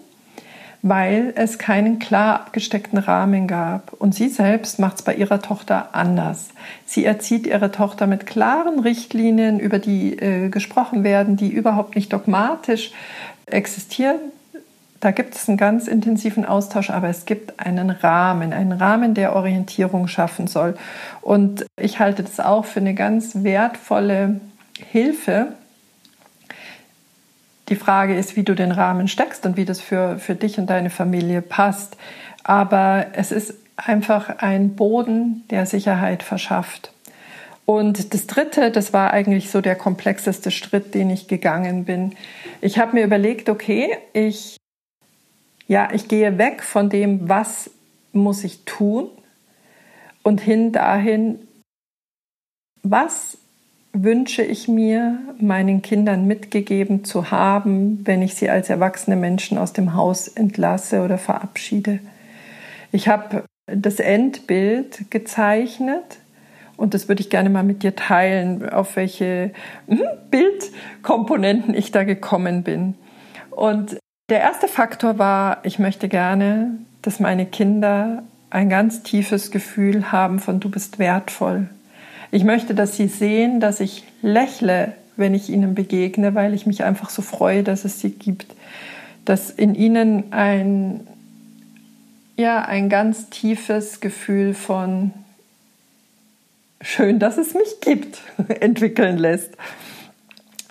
weil 0.81 1.33
es 1.35 1.57
keinen 1.57 1.99
klar 1.99 2.35
abgesteckten 2.35 2.99
Rahmen 2.99 3.47
gab. 3.47 3.93
Und 3.93 4.13
sie 4.15 4.29
selbst 4.29 4.79
macht 4.79 4.97
es 4.97 5.01
bei 5.01 5.15
ihrer 5.15 5.41
Tochter 5.41 5.89
anders. 5.93 6.49
Sie 6.85 7.05
erzieht 7.05 7.47
ihre 7.47 7.71
Tochter 7.71 8.07
mit 8.07 8.25
klaren 8.25 8.79
Richtlinien, 8.79 9.59
über 9.59 9.79
die 9.79 10.17
äh, 10.17 10.49
gesprochen 10.49 11.03
werden, 11.03 11.35
die 11.35 11.49
überhaupt 11.49 11.95
nicht 11.95 12.13
dogmatisch 12.13 12.91
existieren. 13.45 14.17
Da 14.99 15.11
gibt 15.11 15.35
es 15.35 15.47
einen 15.47 15.57
ganz 15.57 15.87
intensiven 15.87 16.43
Austausch, 16.43 16.89
aber 16.89 17.07
es 17.07 17.25
gibt 17.25 17.59
einen 17.59 17.91
Rahmen, 17.91 18.51
einen 18.51 18.71
Rahmen, 18.71 19.13
der 19.13 19.35
Orientierung 19.35 20.07
schaffen 20.07 20.47
soll. 20.47 20.75
Und 21.21 21.65
ich 21.79 21.99
halte 21.99 22.23
das 22.23 22.39
auch 22.39 22.65
für 22.65 22.79
eine 22.79 22.95
ganz 22.95 23.43
wertvolle 23.43 24.39
Hilfe, 24.91 25.49
die 27.69 27.75
Frage 27.75 28.15
ist, 28.15 28.35
wie 28.35 28.43
du 28.43 28.55
den 28.55 28.71
Rahmen 28.71 29.07
steckst 29.07 29.45
und 29.45 29.57
wie 29.57 29.65
das 29.65 29.81
für, 29.81 30.19
für 30.19 30.35
dich 30.35 30.57
und 30.57 30.69
deine 30.69 30.89
Familie 30.89 31.41
passt. 31.41 31.97
Aber 32.43 33.07
es 33.13 33.31
ist 33.31 33.55
einfach 33.75 34.39
ein 34.39 34.75
Boden, 34.75 35.43
der 35.49 35.65
Sicherheit 35.65 36.23
verschafft. 36.23 36.91
Und 37.65 38.13
das 38.13 38.27
Dritte, 38.27 38.71
das 38.71 38.93
war 38.93 39.11
eigentlich 39.11 39.51
so 39.51 39.59
der 39.59 39.75
komplexeste 39.75 40.51
Schritt, 40.51 40.93
den 40.93 41.09
ich 41.09 41.27
gegangen 41.27 41.83
bin. 41.83 42.15
Ich 42.61 42.79
habe 42.79 42.93
mir 42.93 43.03
überlegt, 43.03 43.49
okay, 43.49 43.97
ich, 44.13 44.55
ja, 45.67 45.89
ich 45.91 46.07
gehe 46.07 46.37
weg 46.37 46.63
von 46.63 46.89
dem, 46.89 47.27
was 47.27 47.69
muss 48.13 48.45
ich 48.45 48.63
tun 48.63 49.09
und 50.23 50.39
hin 50.39 50.71
dahin, 50.71 51.45
was 52.83 53.37
wünsche 54.03 54.43
ich 54.43 54.67
mir, 54.67 55.19
meinen 55.39 55.81
Kindern 55.81 56.25
mitgegeben 56.25 57.03
zu 57.03 57.31
haben, 57.31 58.05
wenn 58.05 58.21
ich 58.21 58.35
sie 58.35 58.49
als 58.49 58.69
erwachsene 58.69 59.15
Menschen 59.15 59.57
aus 59.57 59.73
dem 59.73 59.93
Haus 59.93 60.27
entlasse 60.27 61.03
oder 61.03 61.17
verabschiede. 61.17 61.99
Ich 62.91 63.07
habe 63.07 63.43
das 63.67 63.99
Endbild 63.99 65.11
gezeichnet. 65.11 66.19
Und 66.77 66.93
das 66.93 67.07
würde 67.07 67.21
ich 67.21 67.31
gerne 67.31 67.49
mal 67.49 67.63
mit 67.63 67.81
dir 67.81 67.95
teilen, 67.95 68.69
auf 68.69 68.95
welche 68.95 69.51
hm, 69.87 70.01
Bildkomponenten 70.29 71.73
ich 71.73 71.91
da 71.91 72.03
gekommen 72.03 72.63
bin. 72.63 72.93
Und 73.49 73.97
der 74.29 74.41
erste 74.41 74.67
Faktor 74.67 75.17
war, 75.17 75.59
ich 75.63 75.79
möchte 75.79 76.07
gerne, 76.07 76.77
dass 77.01 77.19
meine 77.19 77.45
Kinder 77.47 78.23
ein 78.49 78.69
ganz 78.69 79.01
tiefes 79.01 79.51
Gefühl 79.51 80.11
haben 80.11 80.39
von 80.39 80.59
du 80.59 80.69
bist 80.69 80.99
wertvoll. 80.99 81.67
Ich 82.31 82.43
möchte, 82.43 82.75
dass 82.75 82.95
sie 82.97 83.07
sehen, 83.07 83.59
dass 83.59 83.79
ich 83.79 84.03
lächle, 84.21 84.93
wenn 85.15 85.33
ich 85.33 85.49
ihnen 85.49 85.75
begegne, 85.75 86.35
weil 86.35 86.53
ich 86.53 86.65
mich 86.65 86.83
einfach 86.83 87.09
so 87.09 87.21
freue, 87.21 87.63
dass 87.63 87.85
es 87.85 87.99
sie 87.99 88.11
gibt. 88.11 88.47
Dass 89.25 89.49
in 89.49 89.75
ihnen 89.75 90.31
ein, 90.31 91.07
ja, 92.35 92.63
ein 92.63 92.89
ganz 92.89 93.29
tiefes 93.29 93.99
Gefühl 93.99 94.53
von 94.53 95.11
schön, 96.81 97.19
dass 97.19 97.37
es 97.37 97.53
mich 97.53 97.81
gibt, 97.81 98.21
entwickeln 98.59 99.17
lässt. 99.17 99.51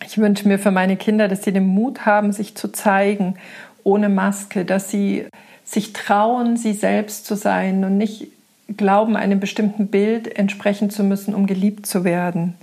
Ich 0.06 0.18
wünsche 0.18 0.46
mir 0.46 0.58
für 0.58 0.70
meine 0.70 0.96
Kinder, 0.96 1.26
dass 1.26 1.42
sie 1.42 1.52
den 1.52 1.66
Mut 1.66 2.06
haben, 2.06 2.32
sich 2.32 2.54
zu 2.54 2.68
zeigen 2.68 3.36
ohne 3.82 4.08
Maske, 4.08 4.64
dass 4.64 4.90
sie 4.90 5.26
sich 5.64 5.92
trauen, 5.92 6.56
sie 6.56 6.72
selbst 6.72 7.24
zu 7.26 7.36
sein 7.36 7.84
und 7.84 7.96
nicht 7.96 8.28
glauben, 8.68 9.16
einem 9.16 9.40
bestimmten 9.40 9.88
Bild 9.88 10.38
entsprechen 10.38 10.90
zu 10.90 11.04
müssen, 11.04 11.34
um 11.34 11.46
geliebt 11.46 11.86
zu 11.86 12.04
werden. 12.04 12.54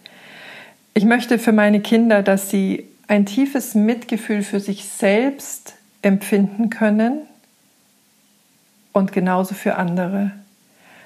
Ich 0.93 1.05
möchte 1.05 1.39
für 1.39 1.53
meine 1.53 1.81
Kinder, 1.81 2.21
dass 2.21 2.49
sie 2.49 2.87
ein 3.07 3.25
tiefes 3.25 3.75
Mitgefühl 3.75 4.43
für 4.43 4.59
sich 4.59 4.85
selbst 4.85 5.75
empfinden 6.01 6.69
können 6.69 7.21
und 8.91 9.11
genauso 9.11 9.55
für 9.55 9.75
andere. 9.75 10.31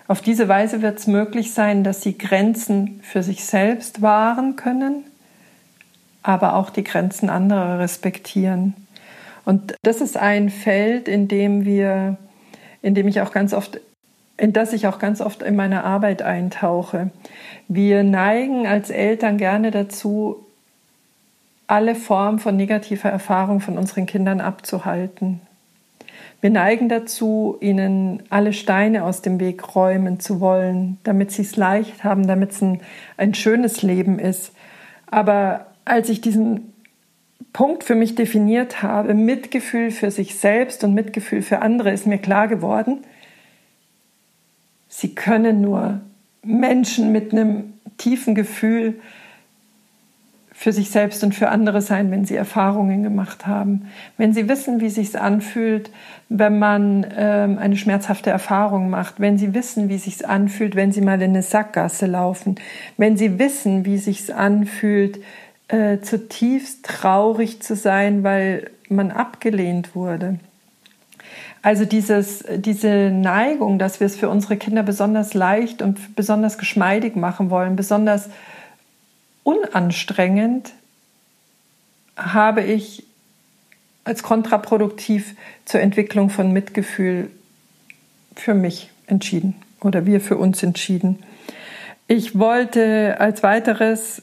Auf 0.07 0.21
diese 0.21 0.47
Weise 0.47 0.81
wird 0.81 0.99
es 0.99 1.07
möglich 1.07 1.53
sein, 1.53 1.83
dass 1.83 2.01
sie 2.01 2.17
Grenzen 2.17 3.01
für 3.03 3.23
sich 3.23 3.45
selbst 3.45 4.01
wahren 4.01 4.55
können, 4.55 5.03
aber 6.23 6.55
auch 6.55 6.69
die 6.69 6.83
Grenzen 6.83 7.29
anderer 7.29 7.79
respektieren. 7.79 8.73
Und 9.45 9.75
das 9.83 10.01
ist 10.01 10.17
ein 10.17 10.49
Feld, 10.49 11.07
in 11.07 11.27
dem 11.27 11.65
wir, 11.65 12.17
in 12.81 12.95
dem 12.95 13.07
ich 13.07 13.21
auch 13.21 13.31
ganz 13.31 13.53
oft, 13.53 13.79
in 14.37 14.53
das 14.53 14.73
ich 14.73 14.87
auch 14.87 14.99
ganz 14.99 15.19
oft 15.19 15.41
in 15.41 15.55
meiner 15.55 15.83
Arbeit 15.83 16.21
eintauche. 16.21 17.09
Wir 17.67 18.03
neigen 18.03 18.67
als 18.67 18.89
Eltern 18.89 19.37
gerne 19.37 19.71
dazu, 19.71 20.45
alle 21.65 21.95
Formen 21.95 22.39
von 22.39 22.55
negativer 22.55 23.09
Erfahrung 23.09 23.59
von 23.59 23.77
unseren 23.77 24.05
Kindern 24.05 24.39
abzuhalten. 24.39 25.41
Wir 26.39 26.51
neigen 26.51 26.87
dazu, 26.87 27.57
ihnen 27.61 28.23
alle 28.29 28.53
Steine 28.53 29.03
aus 29.03 29.23
dem 29.23 29.39
Weg 29.39 29.75
räumen 29.75 30.19
zu 30.19 30.39
wollen, 30.39 30.99
damit 31.03 31.31
sie 31.31 31.41
es 31.41 31.55
leicht 31.55 32.03
haben, 32.03 32.27
damit 32.27 32.51
es 32.51 32.61
ein, 32.61 32.81
ein 33.17 33.33
schönes 33.33 33.81
Leben 33.81 34.19
ist. 34.19 34.53
Aber 35.09 35.65
als 35.83 36.09
ich 36.09 36.21
diesen 36.21 36.73
Punkt 37.53 37.83
für 37.83 37.95
mich 37.95 38.13
definiert 38.13 38.83
habe, 38.83 39.15
Mitgefühl 39.15 39.89
für 39.89 40.11
sich 40.11 40.35
selbst 40.35 40.83
und 40.83 40.93
Mitgefühl 40.93 41.41
für 41.41 41.59
andere, 41.63 41.91
ist 41.91 42.05
mir 42.05 42.19
klar 42.19 42.47
geworden, 42.47 42.99
sie 44.89 45.15
können 45.15 45.61
nur 45.61 46.01
Menschen 46.43 47.11
mit 47.11 47.31
einem 47.33 47.73
tiefen 47.97 48.35
Gefühl 48.35 48.99
für 50.57 50.73
sich 50.73 50.89
selbst 50.89 51.23
und 51.23 51.35
für 51.35 51.49
andere 51.49 51.83
sein, 51.83 52.09
wenn 52.09 52.25
sie 52.25 52.35
Erfahrungen 52.35 53.03
gemacht 53.03 53.45
haben, 53.45 53.89
wenn 54.17 54.33
sie 54.33 54.49
wissen, 54.49 54.81
wie 54.81 54.89
sich 54.89 55.19
anfühlt, 55.19 55.91
wenn 56.29 56.57
man 56.57 57.05
ähm, 57.15 57.59
eine 57.59 57.77
schmerzhafte 57.77 58.31
Erfahrung 58.31 58.89
macht, 58.89 59.19
wenn 59.19 59.37
sie 59.37 59.53
wissen, 59.53 59.87
wie 59.87 59.99
sich 59.99 60.27
anfühlt, 60.27 60.75
wenn 60.75 60.91
sie 60.91 61.01
mal 61.01 61.21
in 61.21 61.29
eine 61.29 61.43
Sackgasse 61.43 62.07
laufen, 62.07 62.55
wenn 62.97 63.17
sie 63.17 63.37
wissen, 63.37 63.85
wie 63.85 63.99
sich 63.99 64.33
anfühlt, 64.33 65.19
äh, 65.67 65.99
zutiefst 65.99 66.83
traurig 66.83 67.61
zu 67.61 67.75
sein, 67.75 68.23
weil 68.23 68.71
man 68.89 69.11
abgelehnt 69.11 69.93
wurde. 69.95 70.39
Also 71.61 71.85
dieses, 71.85 72.43
diese 72.57 73.09
Neigung, 73.11 73.79
dass 73.79 73.99
wir 73.99 74.07
es 74.07 74.15
für 74.15 74.29
unsere 74.29 74.57
Kinder 74.57 74.83
besonders 74.83 75.33
leicht 75.33 75.81
und 75.81 76.15
besonders 76.15 76.57
geschmeidig 76.57 77.15
machen 77.15 77.49
wollen, 77.49 77.75
besonders 77.75 78.29
unanstrengend, 79.43 80.73
habe 82.15 82.61
ich 82.63 83.03
als 84.03 84.23
kontraproduktiv 84.23 85.35
zur 85.65 85.81
Entwicklung 85.81 86.29
von 86.29 86.51
Mitgefühl 86.51 87.29
für 88.35 88.53
mich 88.53 88.91
entschieden 89.07 89.55
oder 89.81 90.05
wir 90.05 90.21
für 90.21 90.37
uns 90.37 90.63
entschieden. 90.63 91.23
Ich 92.07 92.39
wollte 92.39 93.19
als 93.19 93.43
weiteres 93.43 94.21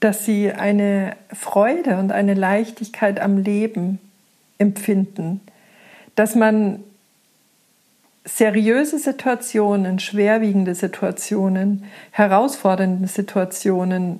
dass 0.00 0.24
sie 0.24 0.52
eine 0.52 1.16
Freude 1.32 1.98
und 1.98 2.12
eine 2.12 2.34
Leichtigkeit 2.34 3.20
am 3.20 3.38
Leben 3.38 3.98
empfinden, 4.58 5.40
dass 6.16 6.34
man 6.34 6.82
seriöse 8.24 8.98
Situationen, 8.98 10.00
schwerwiegende 10.00 10.74
Situationen, 10.74 11.84
herausfordernde 12.10 13.06
Situationen 13.06 14.18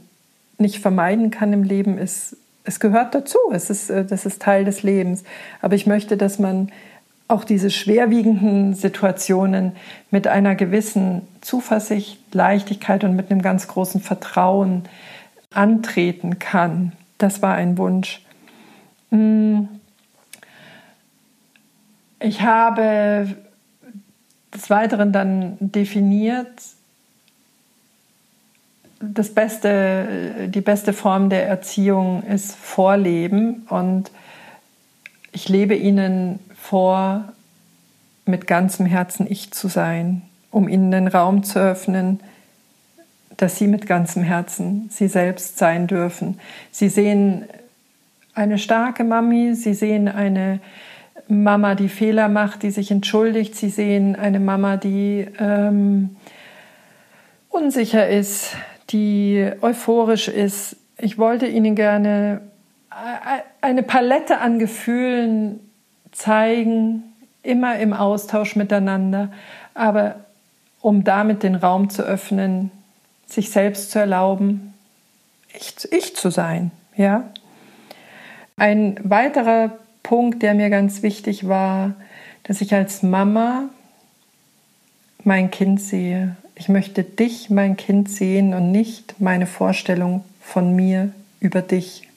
nicht 0.59 0.79
vermeiden 0.79 1.31
kann 1.31 1.53
im 1.53 1.65
Leben, 1.65 1.99
ist, 1.99 2.37
es 2.65 2.81
gehört 2.81 3.15
dazu, 3.15 3.39
es 3.53 3.69
ist, 3.69 3.91
äh, 3.91 4.05
das 4.05 4.25
ist 4.25 4.41
Teil 4.41 4.65
des 4.65 4.83
Lebens. 4.83 5.25
Aber 5.61 5.75
ich 5.75 5.87
möchte, 5.87 6.17
dass 6.17 6.39
man 6.39 6.71
auch 7.29 7.43
diese 7.43 7.71
schwerwiegenden 7.71 8.75
Situationen 8.75 9.73
mit 10.13 10.29
einer 10.29 10.55
gewissen 10.55 11.23
Zuversicht, 11.41 12.21
Leichtigkeit 12.33 13.03
und 13.03 13.17
mit 13.17 13.31
einem 13.31 13.43
ganz 13.43 13.67
großen 13.67 14.01
Vertrauen 14.01 14.85
antreten 15.53 16.39
kann. 16.39 16.93
Das 17.19 17.43
war 17.43 17.55
ein 17.55 17.79
Wunsch. 17.79 18.25
Hm. 19.11 19.69
Ich 22.27 22.43
habe 22.43 23.37
des 24.53 24.69
Weiteren 24.69 25.13
dann 25.13 25.59
definiert, 25.61 26.49
das 28.99 29.33
beste, 29.33 30.49
die 30.49 30.61
beste 30.61 30.93
Form 30.93 31.31
der 31.31 31.47
Erziehung 31.47 32.25
ist 32.25 32.57
Vorleben 32.57 33.65
und 33.69 34.11
ich 35.31 35.49
lebe 35.49 35.77
ihnen 35.77 36.41
vor, 36.57 37.33
mit 38.25 38.49
ganzem 38.49 38.87
Herzen 38.87 39.31
ich 39.31 39.53
zu 39.53 39.69
sein, 39.69 40.23
um 40.51 40.69
ihnen 40.69 40.91
den 40.91 41.07
Raum 41.07 41.45
zu 41.45 41.61
öffnen, 41.61 42.19
dass 43.37 43.57
sie 43.57 43.69
mit 43.69 43.87
ganzem 43.87 44.25
Herzen 44.25 44.89
sie 44.91 45.07
selbst 45.07 45.59
sein 45.59 45.87
dürfen. 45.87 46.41
Sie 46.73 46.89
sehen 46.89 47.45
eine 48.35 48.59
starke 48.59 49.05
Mami, 49.05 49.55
sie 49.55 49.75
sehen 49.75 50.09
eine 50.09 50.59
Mama, 51.29 51.75
die 51.75 51.89
Fehler 51.89 52.29
macht, 52.29 52.63
die 52.63 52.71
sich 52.71 52.91
entschuldigt, 52.91 53.57
sie 53.57 53.71
sehen 53.71 54.17
eine 54.17 54.41
Mama, 54.41 54.77
die 54.77 55.27
ähm, 55.39 56.17
unsicher 57.49 58.09
ist, 58.09 58.55
die 58.91 59.51
euphorisch 59.61 60.29
ist. 60.29 60.77
Ich 60.99 61.19
wollte 61.19 61.47
ihnen 61.47 61.75
gerne 61.75 62.43
eine 63.61 63.83
Palette 63.83 64.39
an 64.39 64.59
Gefühlen 64.59 65.61
zeigen, 66.13 67.03
immer 67.43 67.79
im 67.79 67.93
Austausch 67.93 68.57
miteinander, 68.57 69.31
aber 69.75 70.17
um 70.81 71.05
damit 71.05 71.43
den 71.43 71.55
Raum 71.55 71.91
zu 71.91 72.03
öffnen, 72.03 72.71
sich 73.27 73.51
selbst 73.51 73.91
zu 73.91 73.99
erlauben, 73.99 74.75
ich, 75.53 75.75
ich 75.91 76.17
zu 76.17 76.31
sein. 76.31 76.71
Ja? 76.97 77.25
Ein 78.57 78.99
weiterer 79.03 79.73
Punkt, 80.07 80.41
der 80.45 80.55
mir 80.55 80.71
ganz 80.71 81.03
wichtig 81.03 81.49
war, 81.49 81.95
dass 82.45 82.61
ich 82.61 82.73
als 82.73 83.03
Mama 83.03 83.71
mein 85.25 85.51
Kind 85.51 85.81
sehe. 85.81 86.37
Ich 86.55 86.69
möchte 86.69 87.03
dich, 87.03 87.51
mein 87.51 87.77
Kind, 87.77 88.09
sehen 88.09 88.55
und 88.55 88.71
nicht 88.71 89.21
meine 89.21 89.49
Vorstellung 89.49 90.23
von 90.41 90.77
mir 90.77 91.11
über 91.41 91.61
dich. 91.61 92.09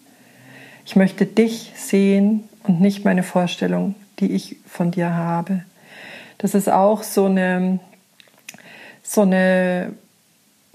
Ich 0.86 0.96
möchte 0.96 1.26
dich 1.26 1.72
sehen 1.74 2.44
und 2.62 2.80
nicht 2.80 3.06
meine 3.06 3.24
Vorstellung, 3.24 3.96
die 4.20 4.34
ich 4.34 4.58
von 4.68 4.92
dir 4.92 5.16
habe. 5.16 5.64
Das 6.38 6.54
ist 6.54 6.70
auch 6.70 7.02
so 7.02 7.26
eine, 7.26 7.80
so 9.02 9.22
eine 9.22 9.94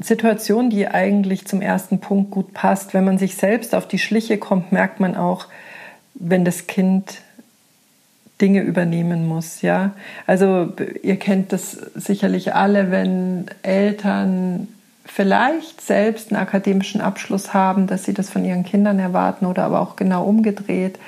Situation, 0.01 0.69
die 0.69 0.89
eigentlich 0.89 1.47
zum 1.47 1.63
ersten 1.63 2.01
Punkt 2.01 2.33
gut 2.33 2.55
passt. 2.55 2.93
Wenn 2.93 3.05
man 3.05 3.19
sich 3.19 3.37
selbst 3.37 3.73
auf 3.73 3.87
die 3.87 4.01
Schliche 4.01 4.37
kommt, 4.37 4.73
merkt 4.73 4.99
man 4.99 5.17
auch, 5.17 5.47
wenn 6.15 6.45
das 6.45 6.67
Kind 6.67 7.19
Dinge 8.41 8.63
übernehmen 8.63 9.29
muss, 9.29 9.63
ja. 9.63 9.93
Also 10.27 10.73
ihr 11.03 11.17
kennt 11.17 11.53
das 11.53 11.73
sicherlich 11.95 12.55
alle, 12.55 12.91
wenn 12.91 13.47
Eltern 13.63 14.69
vielleicht 15.05 15.81
selbst 15.81 16.33
einen 16.33 16.43
akademischen 16.43 17.01
Abschluss 17.01 17.55
haben, 17.55 17.87
dass 17.87 18.05
sie 18.05 18.15
das 18.15 18.31
von 18.31 18.45
ihren 18.45 18.65
Kindern 18.65 18.99
erwarten 18.99 19.47
oder 19.47 19.65
aber 19.65 19.81
auch 19.81 19.97
genau 19.97 20.25
umgedreht, 20.25 20.99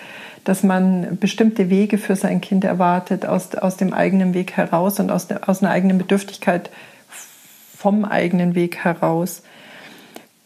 dass 0.44 0.62
man 0.62 1.18
bestimmte 1.18 1.70
Wege 1.70 1.98
für 1.98 2.14
sein 2.14 2.40
Kind 2.40 2.62
erwartet, 2.62 3.26
aus, 3.26 3.54
aus 3.56 3.76
dem 3.76 3.92
eigenen 3.92 4.32
Weg 4.32 4.52
heraus 4.56 5.00
und 5.00 5.10
aus, 5.10 5.26
aus 5.46 5.62
einer 5.62 5.72
eigenen 5.72 5.98
Bedürftigkeit 5.98 6.70
vom 7.76 8.04
eigenen 8.04 8.54
Weg 8.54 8.84
heraus. 8.84 9.42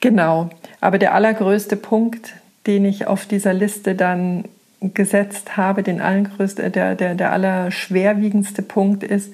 Genau. 0.00 0.48
Aber 0.80 0.98
der 0.98 1.14
allergrößte 1.14 1.76
Punkt, 1.76 2.32
den 2.66 2.84
ich 2.84 3.06
auf 3.06 3.26
dieser 3.26 3.54
Liste 3.54 3.94
dann 3.94 4.44
gesetzt 4.80 5.56
habe, 5.56 5.82
den 5.82 6.00
allergrößte, 6.00 6.70
der, 6.70 6.94
der, 6.94 7.14
der 7.14 7.32
allerschwerwiegendste 7.32 8.62
Punkt 8.62 9.02
ist, 9.02 9.32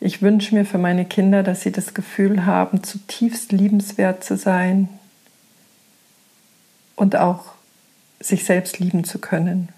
ich 0.00 0.22
wünsche 0.22 0.54
mir 0.54 0.64
für 0.64 0.78
meine 0.78 1.04
Kinder, 1.04 1.42
dass 1.42 1.62
sie 1.62 1.72
das 1.72 1.94
Gefühl 1.94 2.46
haben, 2.46 2.82
zutiefst 2.82 3.52
liebenswert 3.52 4.22
zu 4.22 4.36
sein 4.36 4.88
und 6.94 7.16
auch 7.16 7.54
sich 8.20 8.44
selbst 8.44 8.78
lieben 8.78 9.04
zu 9.04 9.18
können. 9.18 9.68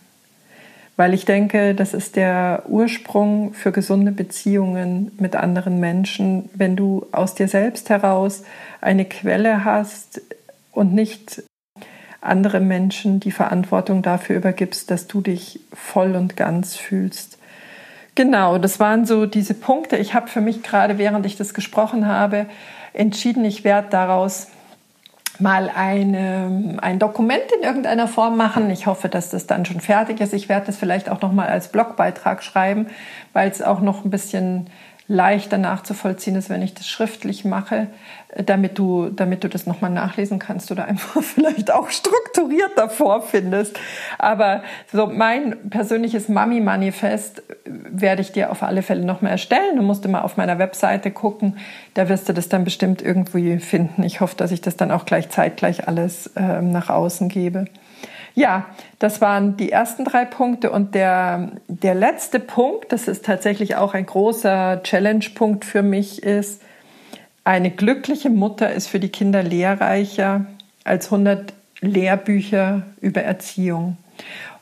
Weil 0.97 1.13
ich 1.13 1.27
denke, 1.27 1.75
das 1.75 1.93
ist 1.93 2.17
der 2.17 2.65
Ursprung 2.69 3.53
für 3.53 3.71
gesunde 3.71 4.13
Beziehungen 4.13 5.13
mit 5.19 5.37
anderen 5.37 5.79
Menschen, 5.79 6.49
wenn 6.55 6.75
du 6.75 7.07
aus 7.13 7.35
dir 7.35 7.49
selbst 7.49 7.91
heraus 7.91 8.43
eine 8.81 9.05
Quelle 9.05 9.65
hast 9.65 10.23
und 10.73 10.95
nicht 10.95 11.43
andere 12.21 12.61
Menschen 12.61 13.21
die 13.21 13.31
Verantwortung 13.31 14.03
dafür 14.03 14.37
übergibst, 14.37 14.91
dass 14.91 15.07
du 15.07 15.21
dich 15.21 15.61
voll 15.73 16.15
und 16.17 16.37
ganz 16.37 16.77
fühlst. 16.77 17.39
Genau, 18.15 18.59
das 18.59 18.81
waren 18.81 19.05
so 19.05 19.27
diese 19.27 19.55
Punkte. 19.55 19.97
Ich 19.97 20.15
habe 20.15 20.29
für 20.29 20.41
mich 20.41 20.63
gerade, 20.63 20.97
während 20.99 21.27
ich 21.27 21.37
das 21.37 21.53
gesprochen 21.53 22.09
habe, 22.09 22.47
entschieden, 22.95 23.45
ich 23.45 23.63
werde 23.63 23.89
daraus 23.91 24.49
mal 25.39 25.71
eine, 25.75 26.79
ein 26.81 26.99
Dokument 26.99 27.45
in 27.59 27.63
irgendeiner 27.63 28.09
Form 28.09 28.39
machen. 28.39 28.71
Ich 28.71 28.87
hoffe, 28.87 29.11
dass 29.11 29.29
das 29.31 29.47
dann 29.47 29.67
schon 29.67 29.81
fertig 29.81 30.21
ist. 30.21 30.33
Ich 30.33 30.49
werde 30.49 30.67
das 30.67 30.77
vielleicht 30.77 31.11
auch 31.11 31.21
noch 31.21 31.33
mal 31.33 31.49
als 31.49 31.69
Blogbeitrag 31.69 32.43
schreiben, 32.43 32.87
weil 33.35 33.51
es 33.51 33.61
auch 33.61 33.81
noch 33.81 34.05
ein 34.05 34.11
bisschen 34.11 34.69
leichter 35.09 35.57
nachzuvollziehen 35.59 36.35
ist, 36.35 36.51
wenn 36.51 36.63
ich 36.63 36.75
das 36.75 36.89
schriftlich 36.89 37.45
mache, 37.45 37.87
damit 38.45 38.77
du, 38.79 39.09
damit 39.09 39.45
du 39.45 39.49
das 39.49 39.67
nochmal 39.67 39.91
nachlesen 39.91 40.39
kannst 40.39 40.71
oder 40.73 40.87
einfach 40.87 41.23
vielleicht 41.23 41.71
auch 41.71 41.91
strukturiert 41.91 42.73
davor 42.77 43.23
findest. 43.23 43.79
Aber 44.19 44.63
so 44.93 45.07
mein 45.07 45.71
persönliches 45.71 46.29
Mami-Manifest 46.29 47.43
werde 47.65 48.23
ich 48.23 48.33
dir 48.33 48.51
auf 48.51 48.63
alle 48.63 48.83
Fälle 48.83 49.05
nochmal 49.05 49.33
erstellen. 49.33 49.77
Du 49.77 49.83
musst 49.83 50.05
immer 50.05 50.25
auf 50.25 50.37
meiner 50.37 50.59
Webseite 50.59 51.11
gucken. 51.11 51.57
Da 51.95 52.09
wirst 52.09 52.29
du 52.29 52.33
das 52.33 52.49
dann 52.49 52.65
bestimmt 52.65 53.01
irgendwie 53.01 53.59
finden. 53.59 54.03
Ich 54.03 54.21
hoffe, 54.21 54.37
dass 54.37 54.51
ich 54.51 54.61
das 54.61 54.77
dann 54.77 54.91
auch 54.91 55.05
gleich 55.05 55.29
zeitgleich 55.29 55.87
alles 55.87 56.29
äh, 56.37 56.63
nach 56.63 56.91
außen 56.91 57.29
gebe. 57.29 57.67
Ja, 58.37 58.67
das 58.99 59.23
waren 59.23 59.57
die 59.57 59.73
ersten 59.73 60.05
drei 60.05 60.27
Punkte. 60.27 60.71
Und 60.71 60.95
der, 60.95 61.53
der 61.69 61.95
letzte 61.95 62.39
Punkt, 62.39 62.93
das 62.93 63.09
ist 63.09 63.25
tatsächlich 63.25 63.77
auch 63.77 63.95
ein 63.95 64.05
großer 64.05 64.83
Challenge-Punkt 64.83 65.65
für 65.65 65.83
mich, 65.83 66.23
ist, 66.23 66.63
eine 67.45 67.71
glückliche 67.71 68.29
Mutter 68.29 68.71
ist 68.73 68.89
für 68.89 69.01
die 69.01 69.09
Kinder 69.09 69.43
lehrreicher 69.43 70.47
als 70.85 71.07
100 71.07 71.55
Lehrbücher 71.81 72.83
über 73.01 73.23
Erziehung. 73.23 73.97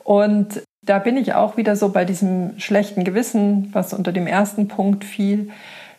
Und 0.03 0.61
da 0.81 0.99
bin 0.99 1.17
ich 1.17 1.33
auch 1.33 1.57
wieder 1.57 1.75
so 1.75 1.89
bei 1.89 2.05
diesem 2.05 2.57
schlechten 2.59 3.03
Gewissen, 3.03 3.69
was 3.73 3.91
unter 3.91 4.13
dem 4.13 4.27
ersten 4.27 4.69
Punkt 4.69 5.03
fiel 5.03 5.51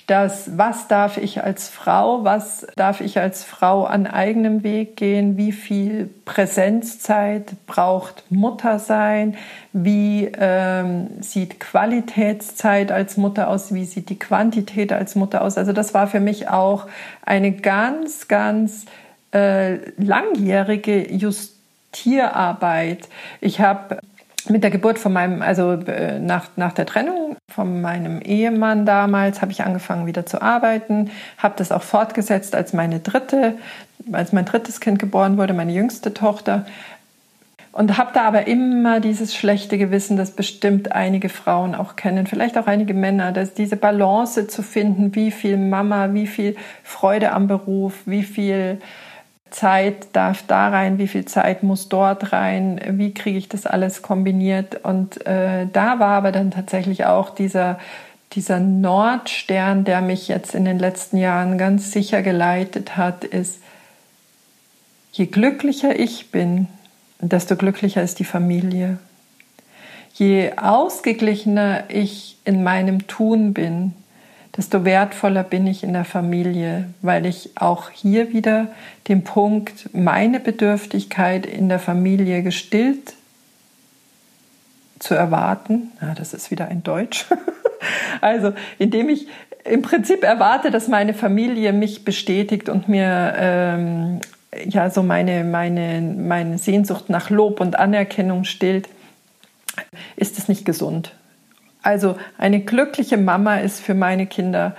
dass 0.06 0.56
was 0.56 0.86
darf 0.86 1.16
ich 1.16 1.42
als 1.42 1.68
Frau, 1.68 2.22
was 2.22 2.64
darf 2.76 3.00
ich 3.00 3.18
als 3.18 3.42
Frau 3.42 3.84
an 3.84 4.06
eigenem 4.06 4.62
Weg 4.62 4.96
gehen, 4.96 5.36
wie 5.36 5.50
viel 5.50 6.08
Präsenzzeit 6.24 7.66
braucht 7.66 8.22
Mutter 8.30 8.78
sein, 8.78 9.36
wie 9.72 10.30
ähm, 10.38 11.08
sieht 11.20 11.58
Qualitätszeit 11.58 12.92
als 12.92 13.16
Mutter 13.16 13.48
aus, 13.48 13.74
wie 13.74 13.84
sieht 13.84 14.08
die 14.08 14.18
Quantität 14.18 14.92
als 14.92 15.16
Mutter 15.16 15.42
aus. 15.42 15.58
Also 15.58 15.72
das 15.72 15.92
war 15.92 16.06
für 16.06 16.20
mich 16.20 16.48
auch 16.48 16.86
eine 17.22 17.50
ganz, 17.50 18.28
ganz 18.28 18.84
äh, 19.32 19.78
langjährige 20.00 21.12
Justierarbeit. 21.12 23.08
Ich 23.40 23.60
habe 23.60 23.98
mit 24.50 24.62
der 24.62 24.70
Geburt 24.70 24.98
von 24.98 25.12
meinem, 25.12 25.42
also 25.42 25.72
äh, 25.72 26.18
nach, 26.18 26.48
nach 26.56 26.72
der 26.72 26.86
Trennung 26.86 27.36
von 27.48 27.80
meinem 27.80 28.20
Ehemann 28.20 28.86
damals, 28.86 29.42
habe 29.42 29.52
ich 29.52 29.62
angefangen 29.62 30.06
wieder 30.06 30.26
zu 30.26 30.42
arbeiten, 30.42 31.10
habe 31.38 31.54
das 31.56 31.72
auch 31.72 31.82
fortgesetzt, 31.82 32.54
als 32.54 32.72
meine 32.72 33.00
dritte, 33.00 33.54
als 34.12 34.32
mein 34.32 34.44
drittes 34.44 34.80
Kind 34.80 34.98
geboren 34.98 35.36
wurde, 35.38 35.54
meine 35.54 35.72
jüngste 35.72 36.14
Tochter. 36.14 36.66
Und 37.72 37.98
habe 37.98 38.12
da 38.14 38.22
aber 38.22 38.46
immer 38.46 39.00
dieses 39.00 39.34
schlechte 39.34 39.76
Gewissen, 39.76 40.16
das 40.16 40.30
bestimmt 40.30 40.92
einige 40.92 41.28
Frauen 41.28 41.74
auch 41.74 41.94
kennen, 41.94 42.26
vielleicht 42.26 42.56
auch 42.56 42.66
einige 42.66 42.94
Männer, 42.94 43.32
dass 43.32 43.52
diese 43.52 43.76
Balance 43.76 44.46
zu 44.48 44.62
finden, 44.62 45.14
wie 45.14 45.30
viel 45.30 45.58
Mama, 45.58 46.14
wie 46.14 46.26
viel 46.26 46.56
Freude 46.82 47.32
am 47.32 47.48
Beruf, 47.48 47.92
wie 48.06 48.22
viel 48.22 48.80
Zeit 49.50 50.08
darf 50.12 50.42
da 50.46 50.68
rein, 50.68 50.98
wie 50.98 51.08
viel 51.08 51.24
Zeit 51.24 51.62
muss 51.62 51.88
dort 51.88 52.32
rein, 52.32 52.80
wie 52.90 53.14
kriege 53.14 53.38
ich 53.38 53.48
das 53.48 53.66
alles 53.66 54.02
kombiniert. 54.02 54.84
Und 54.84 55.26
äh, 55.26 55.66
da 55.72 55.98
war 55.98 56.16
aber 56.16 56.32
dann 56.32 56.50
tatsächlich 56.50 57.06
auch 57.06 57.30
dieser, 57.30 57.78
dieser 58.32 58.60
Nordstern, 58.60 59.84
der 59.84 60.02
mich 60.02 60.28
jetzt 60.28 60.54
in 60.54 60.64
den 60.64 60.78
letzten 60.78 61.16
Jahren 61.16 61.58
ganz 61.58 61.92
sicher 61.92 62.22
geleitet 62.22 62.96
hat, 62.96 63.24
ist, 63.24 63.60
je 65.12 65.26
glücklicher 65.26 65.98
ich 65.98 66.30
bin, 66.30 66.66
desto 67.20 67.56
glücklicher 67.56 68.02
ist 68.02 68.18
die 68.18 68.24
Familie. 68.24 68.98
Je 70.12 70.52
ausgeglichener 70.56 71.84
ich 71.88 72.38
in 72.44 72.62
meinem 72.62 73.06
Tun 73.06 73.54
bin, 73.54 73.94
desto 74.56 74.84
wertvoller 74.84 75.42
bin 75.42 75.66
ich 75.66 75.82
in 75.82 75.92
der 75.92 76.04
Familie, 76.04 76.88
weil 77.02 77.26
ich 77.26 77.50
auch 77.56 77.90
hier 77.90 78.32
wieder 78.32 78.68
den 79.08 79.24
Punkt, 79.24 79.90
meine 79.92 80.40
Bedürftigkeit 80.40 81.46
in 81.46 81.68
der 81.68 81.78
Familie 81.78 82.42
gestillt 82.42 83.14
zu 84.98 85.14
erwarten, 85.14 85.92
ja, 86.00 86.14
das 86.14 86.32
ist 86.32 86.50
wieder 86.50 86.68
ein 86.68 86.82
Deutsch, 86.82 87.26
also 88.20 88.52
indem 88.78 89.10
ich 89.10 89.28
im 89.64 89.82
Prinzip 89.82 90.22
erwarte, 90.22 90.70
dass 90.70 90.88
meine 90.88 91.12
Familie 91.12 91.72
mich 91.72 92.04
bestätigt 92.04 92.68
und 92.68 92.88
mir 92.88 93.34
ähm, 93.36 94.20
ja 94.64 94.90
so 94.90 95.02
meine, 95.02 95.44
meine, 95.44 96.00
meine 96.00 96.58
Sehnsucht 96.58 97.10
nach 97.10 97.30
Lob 97.30 97.60
und 97.60 97.78
Anerkennung 97.78 98.44
stillt, 98.44 98.88
ist 100.16 100.38
es 100.38 100.48
nicht 100.48 100.64
gesund. 100.64 101.12
Also 101.86 102.16
eine 102.36 102.58
glückliche 102.58 103.16
Mama 103.16 103.58
ist 103.58 103.80
für 103.80 103.94
meine 103.94 104.26
Kinder 104.26 104.74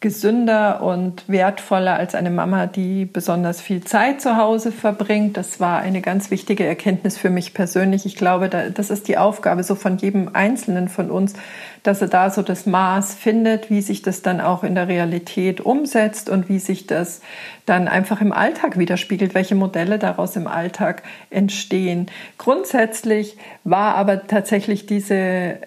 gesünder 0.00 0.82
und 0.82 1.28
wertvoller 1.28 1.94
als 1.94 2.14
eine 2.14 2.30
Mama, 2.30 2.66
die 2.66 3.04
besonders 3.04 3.60
viel 3.60 3.84
Zeit 3.84 4.22
zu 4.22 4.38
Hause 4.38 4.72
verbringt. 4.72 5.36
Das 5.36 5.60
war 5.60 5.80
eine 5.80 6.00
ganz 6.00 6.30
wichtige 6.30 6.64
Erkenntnis 6.64 7.18
für 7.18 7.28
mich 7.28 7.52
persönlich. 7.52 8.06
Ich 8.06 8.16
glaube, 8.16 8.48
das 8.48 8.88
ist 8.88 9.08
die 9.08 9.18
Aufgabe 9.18 9.62
so 9.62 9.74
von 9.74 9.98
jedem 9.98 10.34
Einzelnen 10.34 10.88
von 10.88 11.10
uns, 11.10 11.34
dass 11.82 12.00
er 12.00 12.08
da 12.08 12.30
so 12.30 12.40
das 12.40 12.64
Maß 12.64 13.14
findet, 13.14 13.68
wie 13.68 13.82
sich 13.82 14.00
das 14.00 14.22
dann 14.22 14.40
auch 14.40 14.64
in 14.64 14.74
der 14.74 14.88
Realität 14.88 15.60
umsetzt 15.60 16.30
und 16.30 16.48
wie 16.48 16.60
sich 16.60 16.86
das 16.86 17.20
dann 17.66 17.86
einfach 17.86 18.22
im 18.22 18.32
Alltag 18.32 18.78
widerspiegelt, 18.78 19.34
welche 19.34 19.54
Modelle 19.54 19.98
daraus 19.98 20.34
im 20.34 20.46
Alltag 20.46 21.02
entstehen. 21.28 22.06
Grundsätzlich 22.38 23.36
war 23.64 23.96
aber 23.96 24.26
tatsächlich 24.26 24.86
diese 24.86 25.14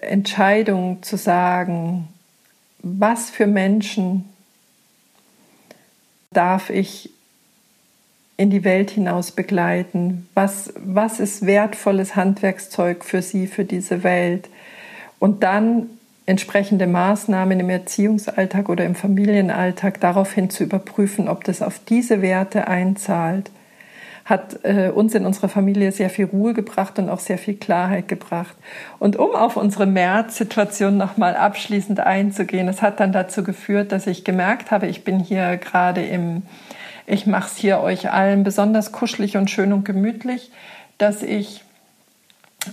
Entscheidung 0.02 1.04
zu 1.04 1.16
sagen, 1.16 2.08
was 2.84 3.30
für 3.30 3.46
Menschen 3.46 4.28
darf 6.32 6.68
ich 6.68 7.10
in 8.36 8.50
die 8.50 8.62
Welt 8.62 8.90
hinaus 8.90 9.30
begleiten? 9.30 10.28
Was, 10.34 10.72
was 10.76 11.18
ist 11.18 11.46
wertvolles 11.46 12.14
Handwerkszeug 12.14 13.04
für 13.04 13.22
sie, 13.22 13.46
für 13.46 13.64
diese 13.64 14.02
Welt? 14.04 14.50
Und 15.18 15.42
dann 15.42 15.88
entsprechende 16.26 16.86
Maßnahmen 16.86 17.58
im 17.60 17.70
Erziehungsalltag 17.70 18.68
oder 18.68 18.84
im 18.84 18.94
Familienalltag 18.94 20.00
daraufhin 20.00 20.50
zu 20.50 20.64
überprüfen, 20.64 21.28
ob 21.28 21.44
das 21.44 21.62
auf 21.62 21.78
diese 21.78 22.20
Werte 22.20 22.68
einzahlt 22.68 23.50
hat 24.24 24.60
äh, 24.62 24.88
uns 24.88 25.14
in 25.14 25.26
unserer 25.26 25.48
Familie 25.48 25.92
sehr 25.92 26.08
viel 26.08 26.24
Ruhe 26.24 26.54
gebracht 26.54 26.98
und 26.98 27.10
auch 27.10 27.18
sehr 27.18 27.36
viel 27.36 27.54
Klarheit 27.54 28.08
gebracht. 28.08 28.56
Und 28.98 29.16
um 29.16 29.34
auf 29.34 29.56
unsere 29.56 29.84
März-Situation 29.86 30.96
nochmal 30.96 31.36
abschließend 31.36 32.00
einzugehen, 32.00 32.68
es 32.68 32.80
hat 32.80 33.00
dann 33.00 33.12
dazu 33.12 33.44
geführt, 33.44 33.92
dass 33.92 34.06
ich 34.06 34.24
gemerkt 34.24 34.70
habe, 34.70 34.86
ich 34.86 35.04
bin 35.04 35.20
hier 35.20 35.58
gerade 35.58 36.02
im, 36.02 36.42
ich 37.06 37.26
mache 37.26 37.48
es 37.48 37.56
hier 37.58 37.80
euch 37.80 38.10
allen 38.10 38.44
besonders 38.44 38.92
kuschelig 38.92 39.36
und 39.36 39.50
schön 39.50 39.74
und 39.74 39.84
gemütlich, 39.84 40.50
dass 40.96 41.22
ich 41.22 41.62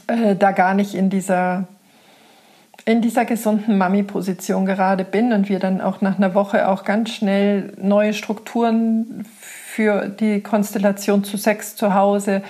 äh, 0.08 0.38
da 0.38 0.52
gar 0.52 0.74
nicht 0.74 0.96
in 0.96 1.10
dieser 1.10 1.68
in 2.86 3.02
dieser 3.02 3.26
gesunden 3.26 3.78
Mami-Position 3.78 4.66
gerade 4.66 5.04
bin 5.04 5.34
und 5.34 5.50
wir 5.50 5.60
dann 5.60 5.82
auch 5.82 6.02
nach 6.02 6.18
einer 6.18 6.34
Woche 6.34 6.68
auch 6.68 6.84
ganz 6.84 7.12
schnell 7.12 7.74
neue 7.80 8.14
Strukturen 8.14 9.26
für 9.72 10.10
die 10.10 10.42
Konstellation 10.42 11.24
zu 11.24 11.38
Sex 11.38 11.78
zu 11.78 11.94
Hause 11.94 12.42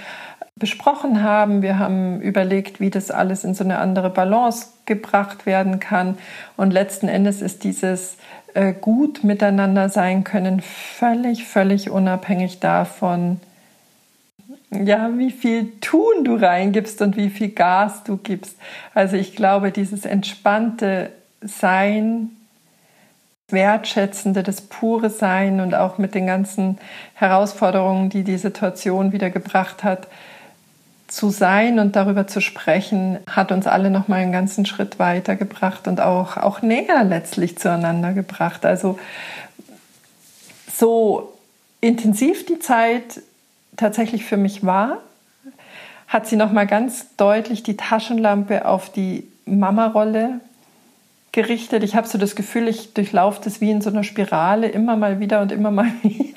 besprochen 0.55 1.21
haben. 1.21 1.61
Wir 1.61 1.77
haben 1.77 2.19
überlegt, 2.19 2.79
wie 2.79 2.89
das 2.89 3.11
alles 3.11 3.43
in 3.43 3.53
so 3.53 3.63
eine 3.63 3.77
andere 3.77 4.09
Balance 4.09 4.69
gebracht 4.85 5.45
werden 5.45 5.79
kann. 5.79 6.17
Und 6.57 6.71
letzten 6.71 7.07
Endes 7.07 7.43
ist 7.43 7.63
dieses 7.63 8.17
äh, 8.55 8.73
gut 8.73 9.23
miteinander 9.23 9.89
sein 9.89 10.23
können 10.23 10.61
völlig, 10.61 11.45
völlig 11.45 11.91
unabhängig 11.91 12.59
davon, 12.59 13.39
ja, 14.71 15.11
wie 15.17 15.31
viel 15.31 15.73
Tun 15.79 16.23
du 16.23 16.35
reingibst 16.35 17.01
und 17.01 17.17
wie 17.17 17.29
viel 17.29 17.49
Gas 17.49 18.03
du 18.03 18.17
gibst. 18.17 18.57
Also 18.95 19.15
ich 19.15 19.35
glaube, 19.35 19.71
dieses 19.71 20.05
entspannte 20.05 21.11
Sein, 21.41 22.29
wertschätzende, 23.51 24.43
das 24.43 24.61
pure 24.61 25.09
Sein 25.09 25.59
und 25.59 25.75
auch 25.75 25.97
mit 25.97 26.15
den 26.15 26.27
ganzen 26.27 26.77
Herausforderungen, 27.13 28.09
die 28.09 28.23
die 28.23 28.37
Situation 28.37 29.11
wieder 29.11 29.29
gebracht 29.29 29.83
hat, 29.83 30.07
zu 31.07 31.29
sein 31.29 31.79
und 31.79 31.97
darüber 31.97 32.25
zu 32.25 32.39
sprechen, 32.39 33.19
hat 33.29 33.51
uns 33.51 33.67
alle 33.67 33.89
noch 33.89 34.07
mal 34.07 34.21
einen 34.21 34.31
ganzen 34.31 34.65
Schritt 34.65 34.97
weiter 34.97 35.35
gebracht 35.35 35.87
und 35.87 35.99
auch, 35.99 36.37
auch 36.37 36.61
näher 36.61 37.03
letztlich 37.03 37.57
zueinander 37.57 38.13
gebracht. 38.13 38.65
Also 38.65 38.97
so 40.73 41.33
intensiv 41.81 42.45
die 42.45 42.59
Zeit 42.59 43.21
tatsächlich 43.75 44.23
für 44.23 44.37
mich 44.37 44.65
war, 44.65 44.99
hat 46.07 46.27
sie 46.27 46.37
noch 46.37 46.51
mal 46.51 46.67
ganz 46.67 47.07
deutlich 47.17 47.63
die 47.63 47.77
Taschenlampe 47.77 48.65
auf 48.65 48.89
die 48.89 49.27
Mama-Rolle 49.45 50.39
gerichtet. 51.31 51.83
Ich 51.83 51.95
habe 51.95 52.07
so 52.07 52.17
das 52.17 52.35
Gefühl, 52.35 52.67
ich 52.67 52.93
durchlaufe 52.93 53.41
das 53.43 53.61
wie 53.61 53.71
in 53.71 53.81
so 53.81 53.89
einer 53.89 54.03
Spirale 54.03 54.67
immer 54.67 54.97
mal 54.97 55.19
wieder 55.19 55.41
und 55.41 55.51
immer 55.51 55.71
mal 55.71 55.91
wieder. 56.03 56.27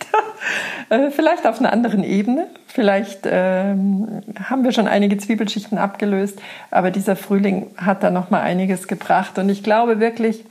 Äh, 0.90 1.10
vielleicht 1.10 1.46
auf 1.46 1.58
einer 1.58 1.72
anderen 1.72 2.04
Ebene. 2.04 2.46
Vielleicht 2.66 3.20
ähm, 3.24 4.22
haben 4.48 4.64
wir 4.64 4.72
schon 4.72 4.88
einige 4.88 5.16
Zwiebelschichten 5.16 5.78
abgelöst, 5.78 6.40
aber 6.70 6.90
dieser 6.90 7.16
Frühling 7.16 7.70
hat 7.76 8.02
da 8.02 8.10
noch 8.10 8.30
mal 8.30 8.40
einiges 8.40 8.88
gebracht. 8.88 9.38
Und 9.38 9.48
ich 9.48 9.62
glaube 9.62 10.00
wirklich, 10.00 10.44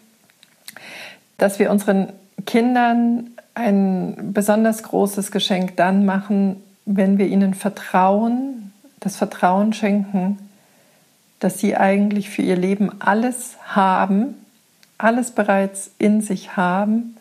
dass 1.37 1.59
wir 1.59 1.71
unseren 1.71 2.13
Kindern 2.45 3.31
ein 3.55 4.33
besonders 4.33 4.83
großes 4.83 5.31
Geschenk 5.31 5.77
dann 5.77 6.05
machen, 6.05 6.61
wenn 6.85 7.17
wir 7.17 7.27
ihnen 7.27 7.53
Vertrauen, 7.53 8.71
das 8.99 9.15
Vertrauen 9.15 9.73
schenken, 9.73 10.37
dass 11.43 11.59
sie 11.59 11.75
eigentlich 11.75 12.29
für 12.29 12.41
ihr 12.41 12.55
Leben 12.55 13.01
alles 13.01 13.57
haben, 13.65 14.45
alles 14.97 15.31
bereits 15.31 15.91
in 15.97 16.21
sich 16.21 16.55
haben 16.55 17.17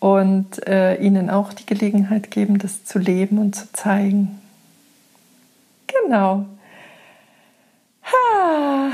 und 0.00 0.66
äh, 0.66 0.96
ihnen 0.96 1.30
auch 1.30 1.52
die 1.52 1.64
Gelegenheit 1.64 2.30
geben, 2.30 2.58
das 2.58 2.84
zu 2.84 2.98
leben 2.98 3.38
und 3.38 3.54
zu 3.54 3.72
zeigen. 3.72 4.40
Genau. 5.86 6.44
Ha, 8.04 8.90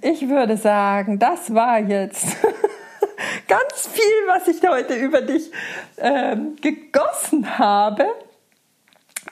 ich 0.00 0.28
würde 0.28 0.56
sagen, 0.56 1.18
das 1.18 1.54
war 1.54 1.78
jetzt 1.78 2.24
ganz 3.48 3.86
viel, 3.92 4.02
was 4.26 4.48
ich 4.48 4.66
heute 4.66 4.94
über 4.94 5.20
dich 5.20 5.52
äh, 5.96 6.36
gegossen 6.60 7.58
habe. 7.58 8.06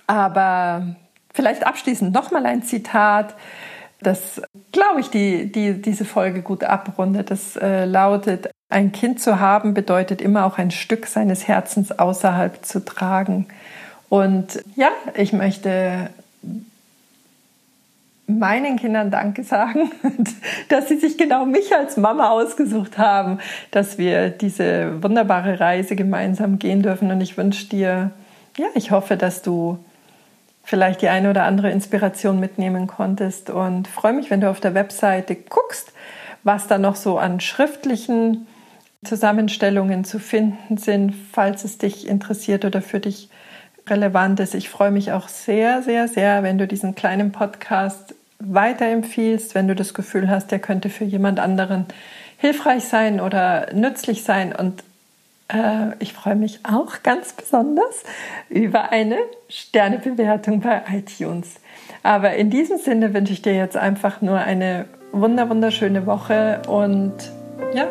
Aber 0.07 0.95
vielleicht 1.33 1.67
abschließend 1.67 2.12
nochmal 2.12 2.47
ein 2.47 2.62
Zitat 2.62 3.35
das, 4.00 4.42
glaube 4.72 5.00
ich, 5.00 5.11
die, 5.11 5.50
die 5.50 5.80
diese 5.80 6.04
Folge 6.04 6.42
gut 6.42 6.64
abrundet. 6.64 7.30
Das 7.30 7.57
äh, 7.57 7.85
lautet, 7.85 8.50
ein 8.68 8.92
Kind 8.92 9.20
zu 9.20 9.40
haben 9.40 9.74
bedeutet 9.74 10.20
immer 10.20 10.44
auch 10.46 10.59
ein 10.59 10.70
Stück 10.70 11.07
seines 11.07 11.48
Herzens 11.48 11.98
außerhalb 11.98 12.64
zu 12.64 12.85
tragen. 12.85 13.46
Und 14.09 14.62
ja, 14.76 14.90
ich 15.14 15.33
möchte 15.33 16.11
meinen 18.26 18.76
Kindern 18.76 19.11
Danke 19.11 19.44
sagen, 19.44 19.90
dass 20.68 20.88
sie 20.88 20.98
sich 20.98 21.18
genau 21.18 21.44
mich 21.44 21.74
als 21.74 21.96
Mama 21.96 22.30
ausgesucht 22.30 22.98
haben, 22.98 23.38
dass 23.70 23.98
wir 23.98 24.30
diese 24.30 25.02
wunderbare 25.02 25.61
Reise 25.61 25.96
gemeinsam 25.96 26.59
gehen 26.59 26.83
dürfen. 26.83 27.11
Und 27.11 27.20
ich 27.20 27.37
wünsche 27.37 27.66
dir, 27.68 28.11
ja, 28.57 28.66
ich 28.74 28.90
hoffe, 28.90 29.16
dass 29.16 29.42
du 29.42 29.78
vielleicht 30.64 31.03
die 31.03 31.09
eine 31.09 31.31
oder 31.31 31.44
andere 31.44 31.70
Inspiration 31.70 32.40
mitnehmen 32.40 32.87
konntest 32.87 33.50
und 33.50 33.87
freue 33.87 34.14
mich, 34.14 34.31
wenn 34.31 34.40
du 34.40 34.50
auf 34.50 34.61
der 34.61 34.74
Webseite 34.74 35.37
guckst, 35.37 35.92
was 36.42 36.66
da 36.66 36.79
noch 36.79 36.96
so 36.96 37.18
an 37.18 37.40
schriftlichen 37.40 38.46
Zusammenstellungen 39.05 40.05
zu 40.05 40.18
finden 40.18 40.79
sind, 40.79 41.14
falls 41.33 41.64
es 41.64 41.79
dich 41.79 42.09
interessiert 42.09 42.64
oder 42.64 42.81
für 42.81 43.00
dich 43.00 43.29
relevant 43.87 44.40
ist. 44.40 44.55
Ich 44.55 44.70
freue 44.70 44.90
mich 44.90 45.12
auch 45.12 45.29
sehr, 45.29 45.83
sehr, 45.83 46.09
sehr, 46.09 46.42
wenn 46.42 46.57
du 46.57 46.66
diesen 46.66 46.94
kleinen 46.94 47.33
Podcast 47.33 48.14
weiterempfiehlst, 48.38 49.55
wenn 49.55 49.68
du 49.68 49.74
das 49.74 49.94
Gefühl 49.94 50.29
hast, 50.29 50.50
der 50.50 50.59
könnte 50.59 50.88
für 50.88 51.05
jemand 51.05 51.38
anderen 51.40 51.87
hilfreich 52.38 52.85
sein 52.85 53.20
oder 53.20 53.72
nützlich 53.74 54.24
sein 54.24 54.55
und 54.55 54.83
ich 55.98 56.12
freue 56.14 56.37
mich 56.37 56.61
auch 56.64 57.02
ganz 57.02 57.35
besonders 57.35 58.02
über 58.48 58.90
eine 58.90 59.18
Sternebewertung 59.48 60.61
bei 60.61 60.83
iTunes. 60.90 61.61
Aber 62.02 62.35
in 62.35 62.50
diesem 62.50 62.78
Sinne 62.78 63.14
wünsche 63.14 63.33
ich 63.33 63.42
dir 63.42 63.54
jetzt 63.54 63.76
einfach 63.76 64.20
nur 64.20 64.38
eine 64.38 64.87
wunder 65.12 65.48
wunderschöne 65.48 66.07
Woche 66.07 66.62
und 66.66 67.14
ja, 67.74 67.87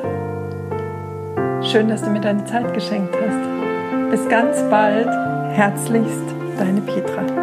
schön, 1.61 1.87
dass 1.87 2.01
du 2.01 2.09
mir 2.09 2.21
deine 2.21 2.43
Zeit 2.45 2.73
geschenkt 2.73 3.15
hast. 3.15 4.11
Bis 4.11 4.27
ganz 4.29 4.61
bald. 4.69 5.07
Herzlichst, 5.55 6.35
deine 6.57 6.81
Petra. 6.81 7.42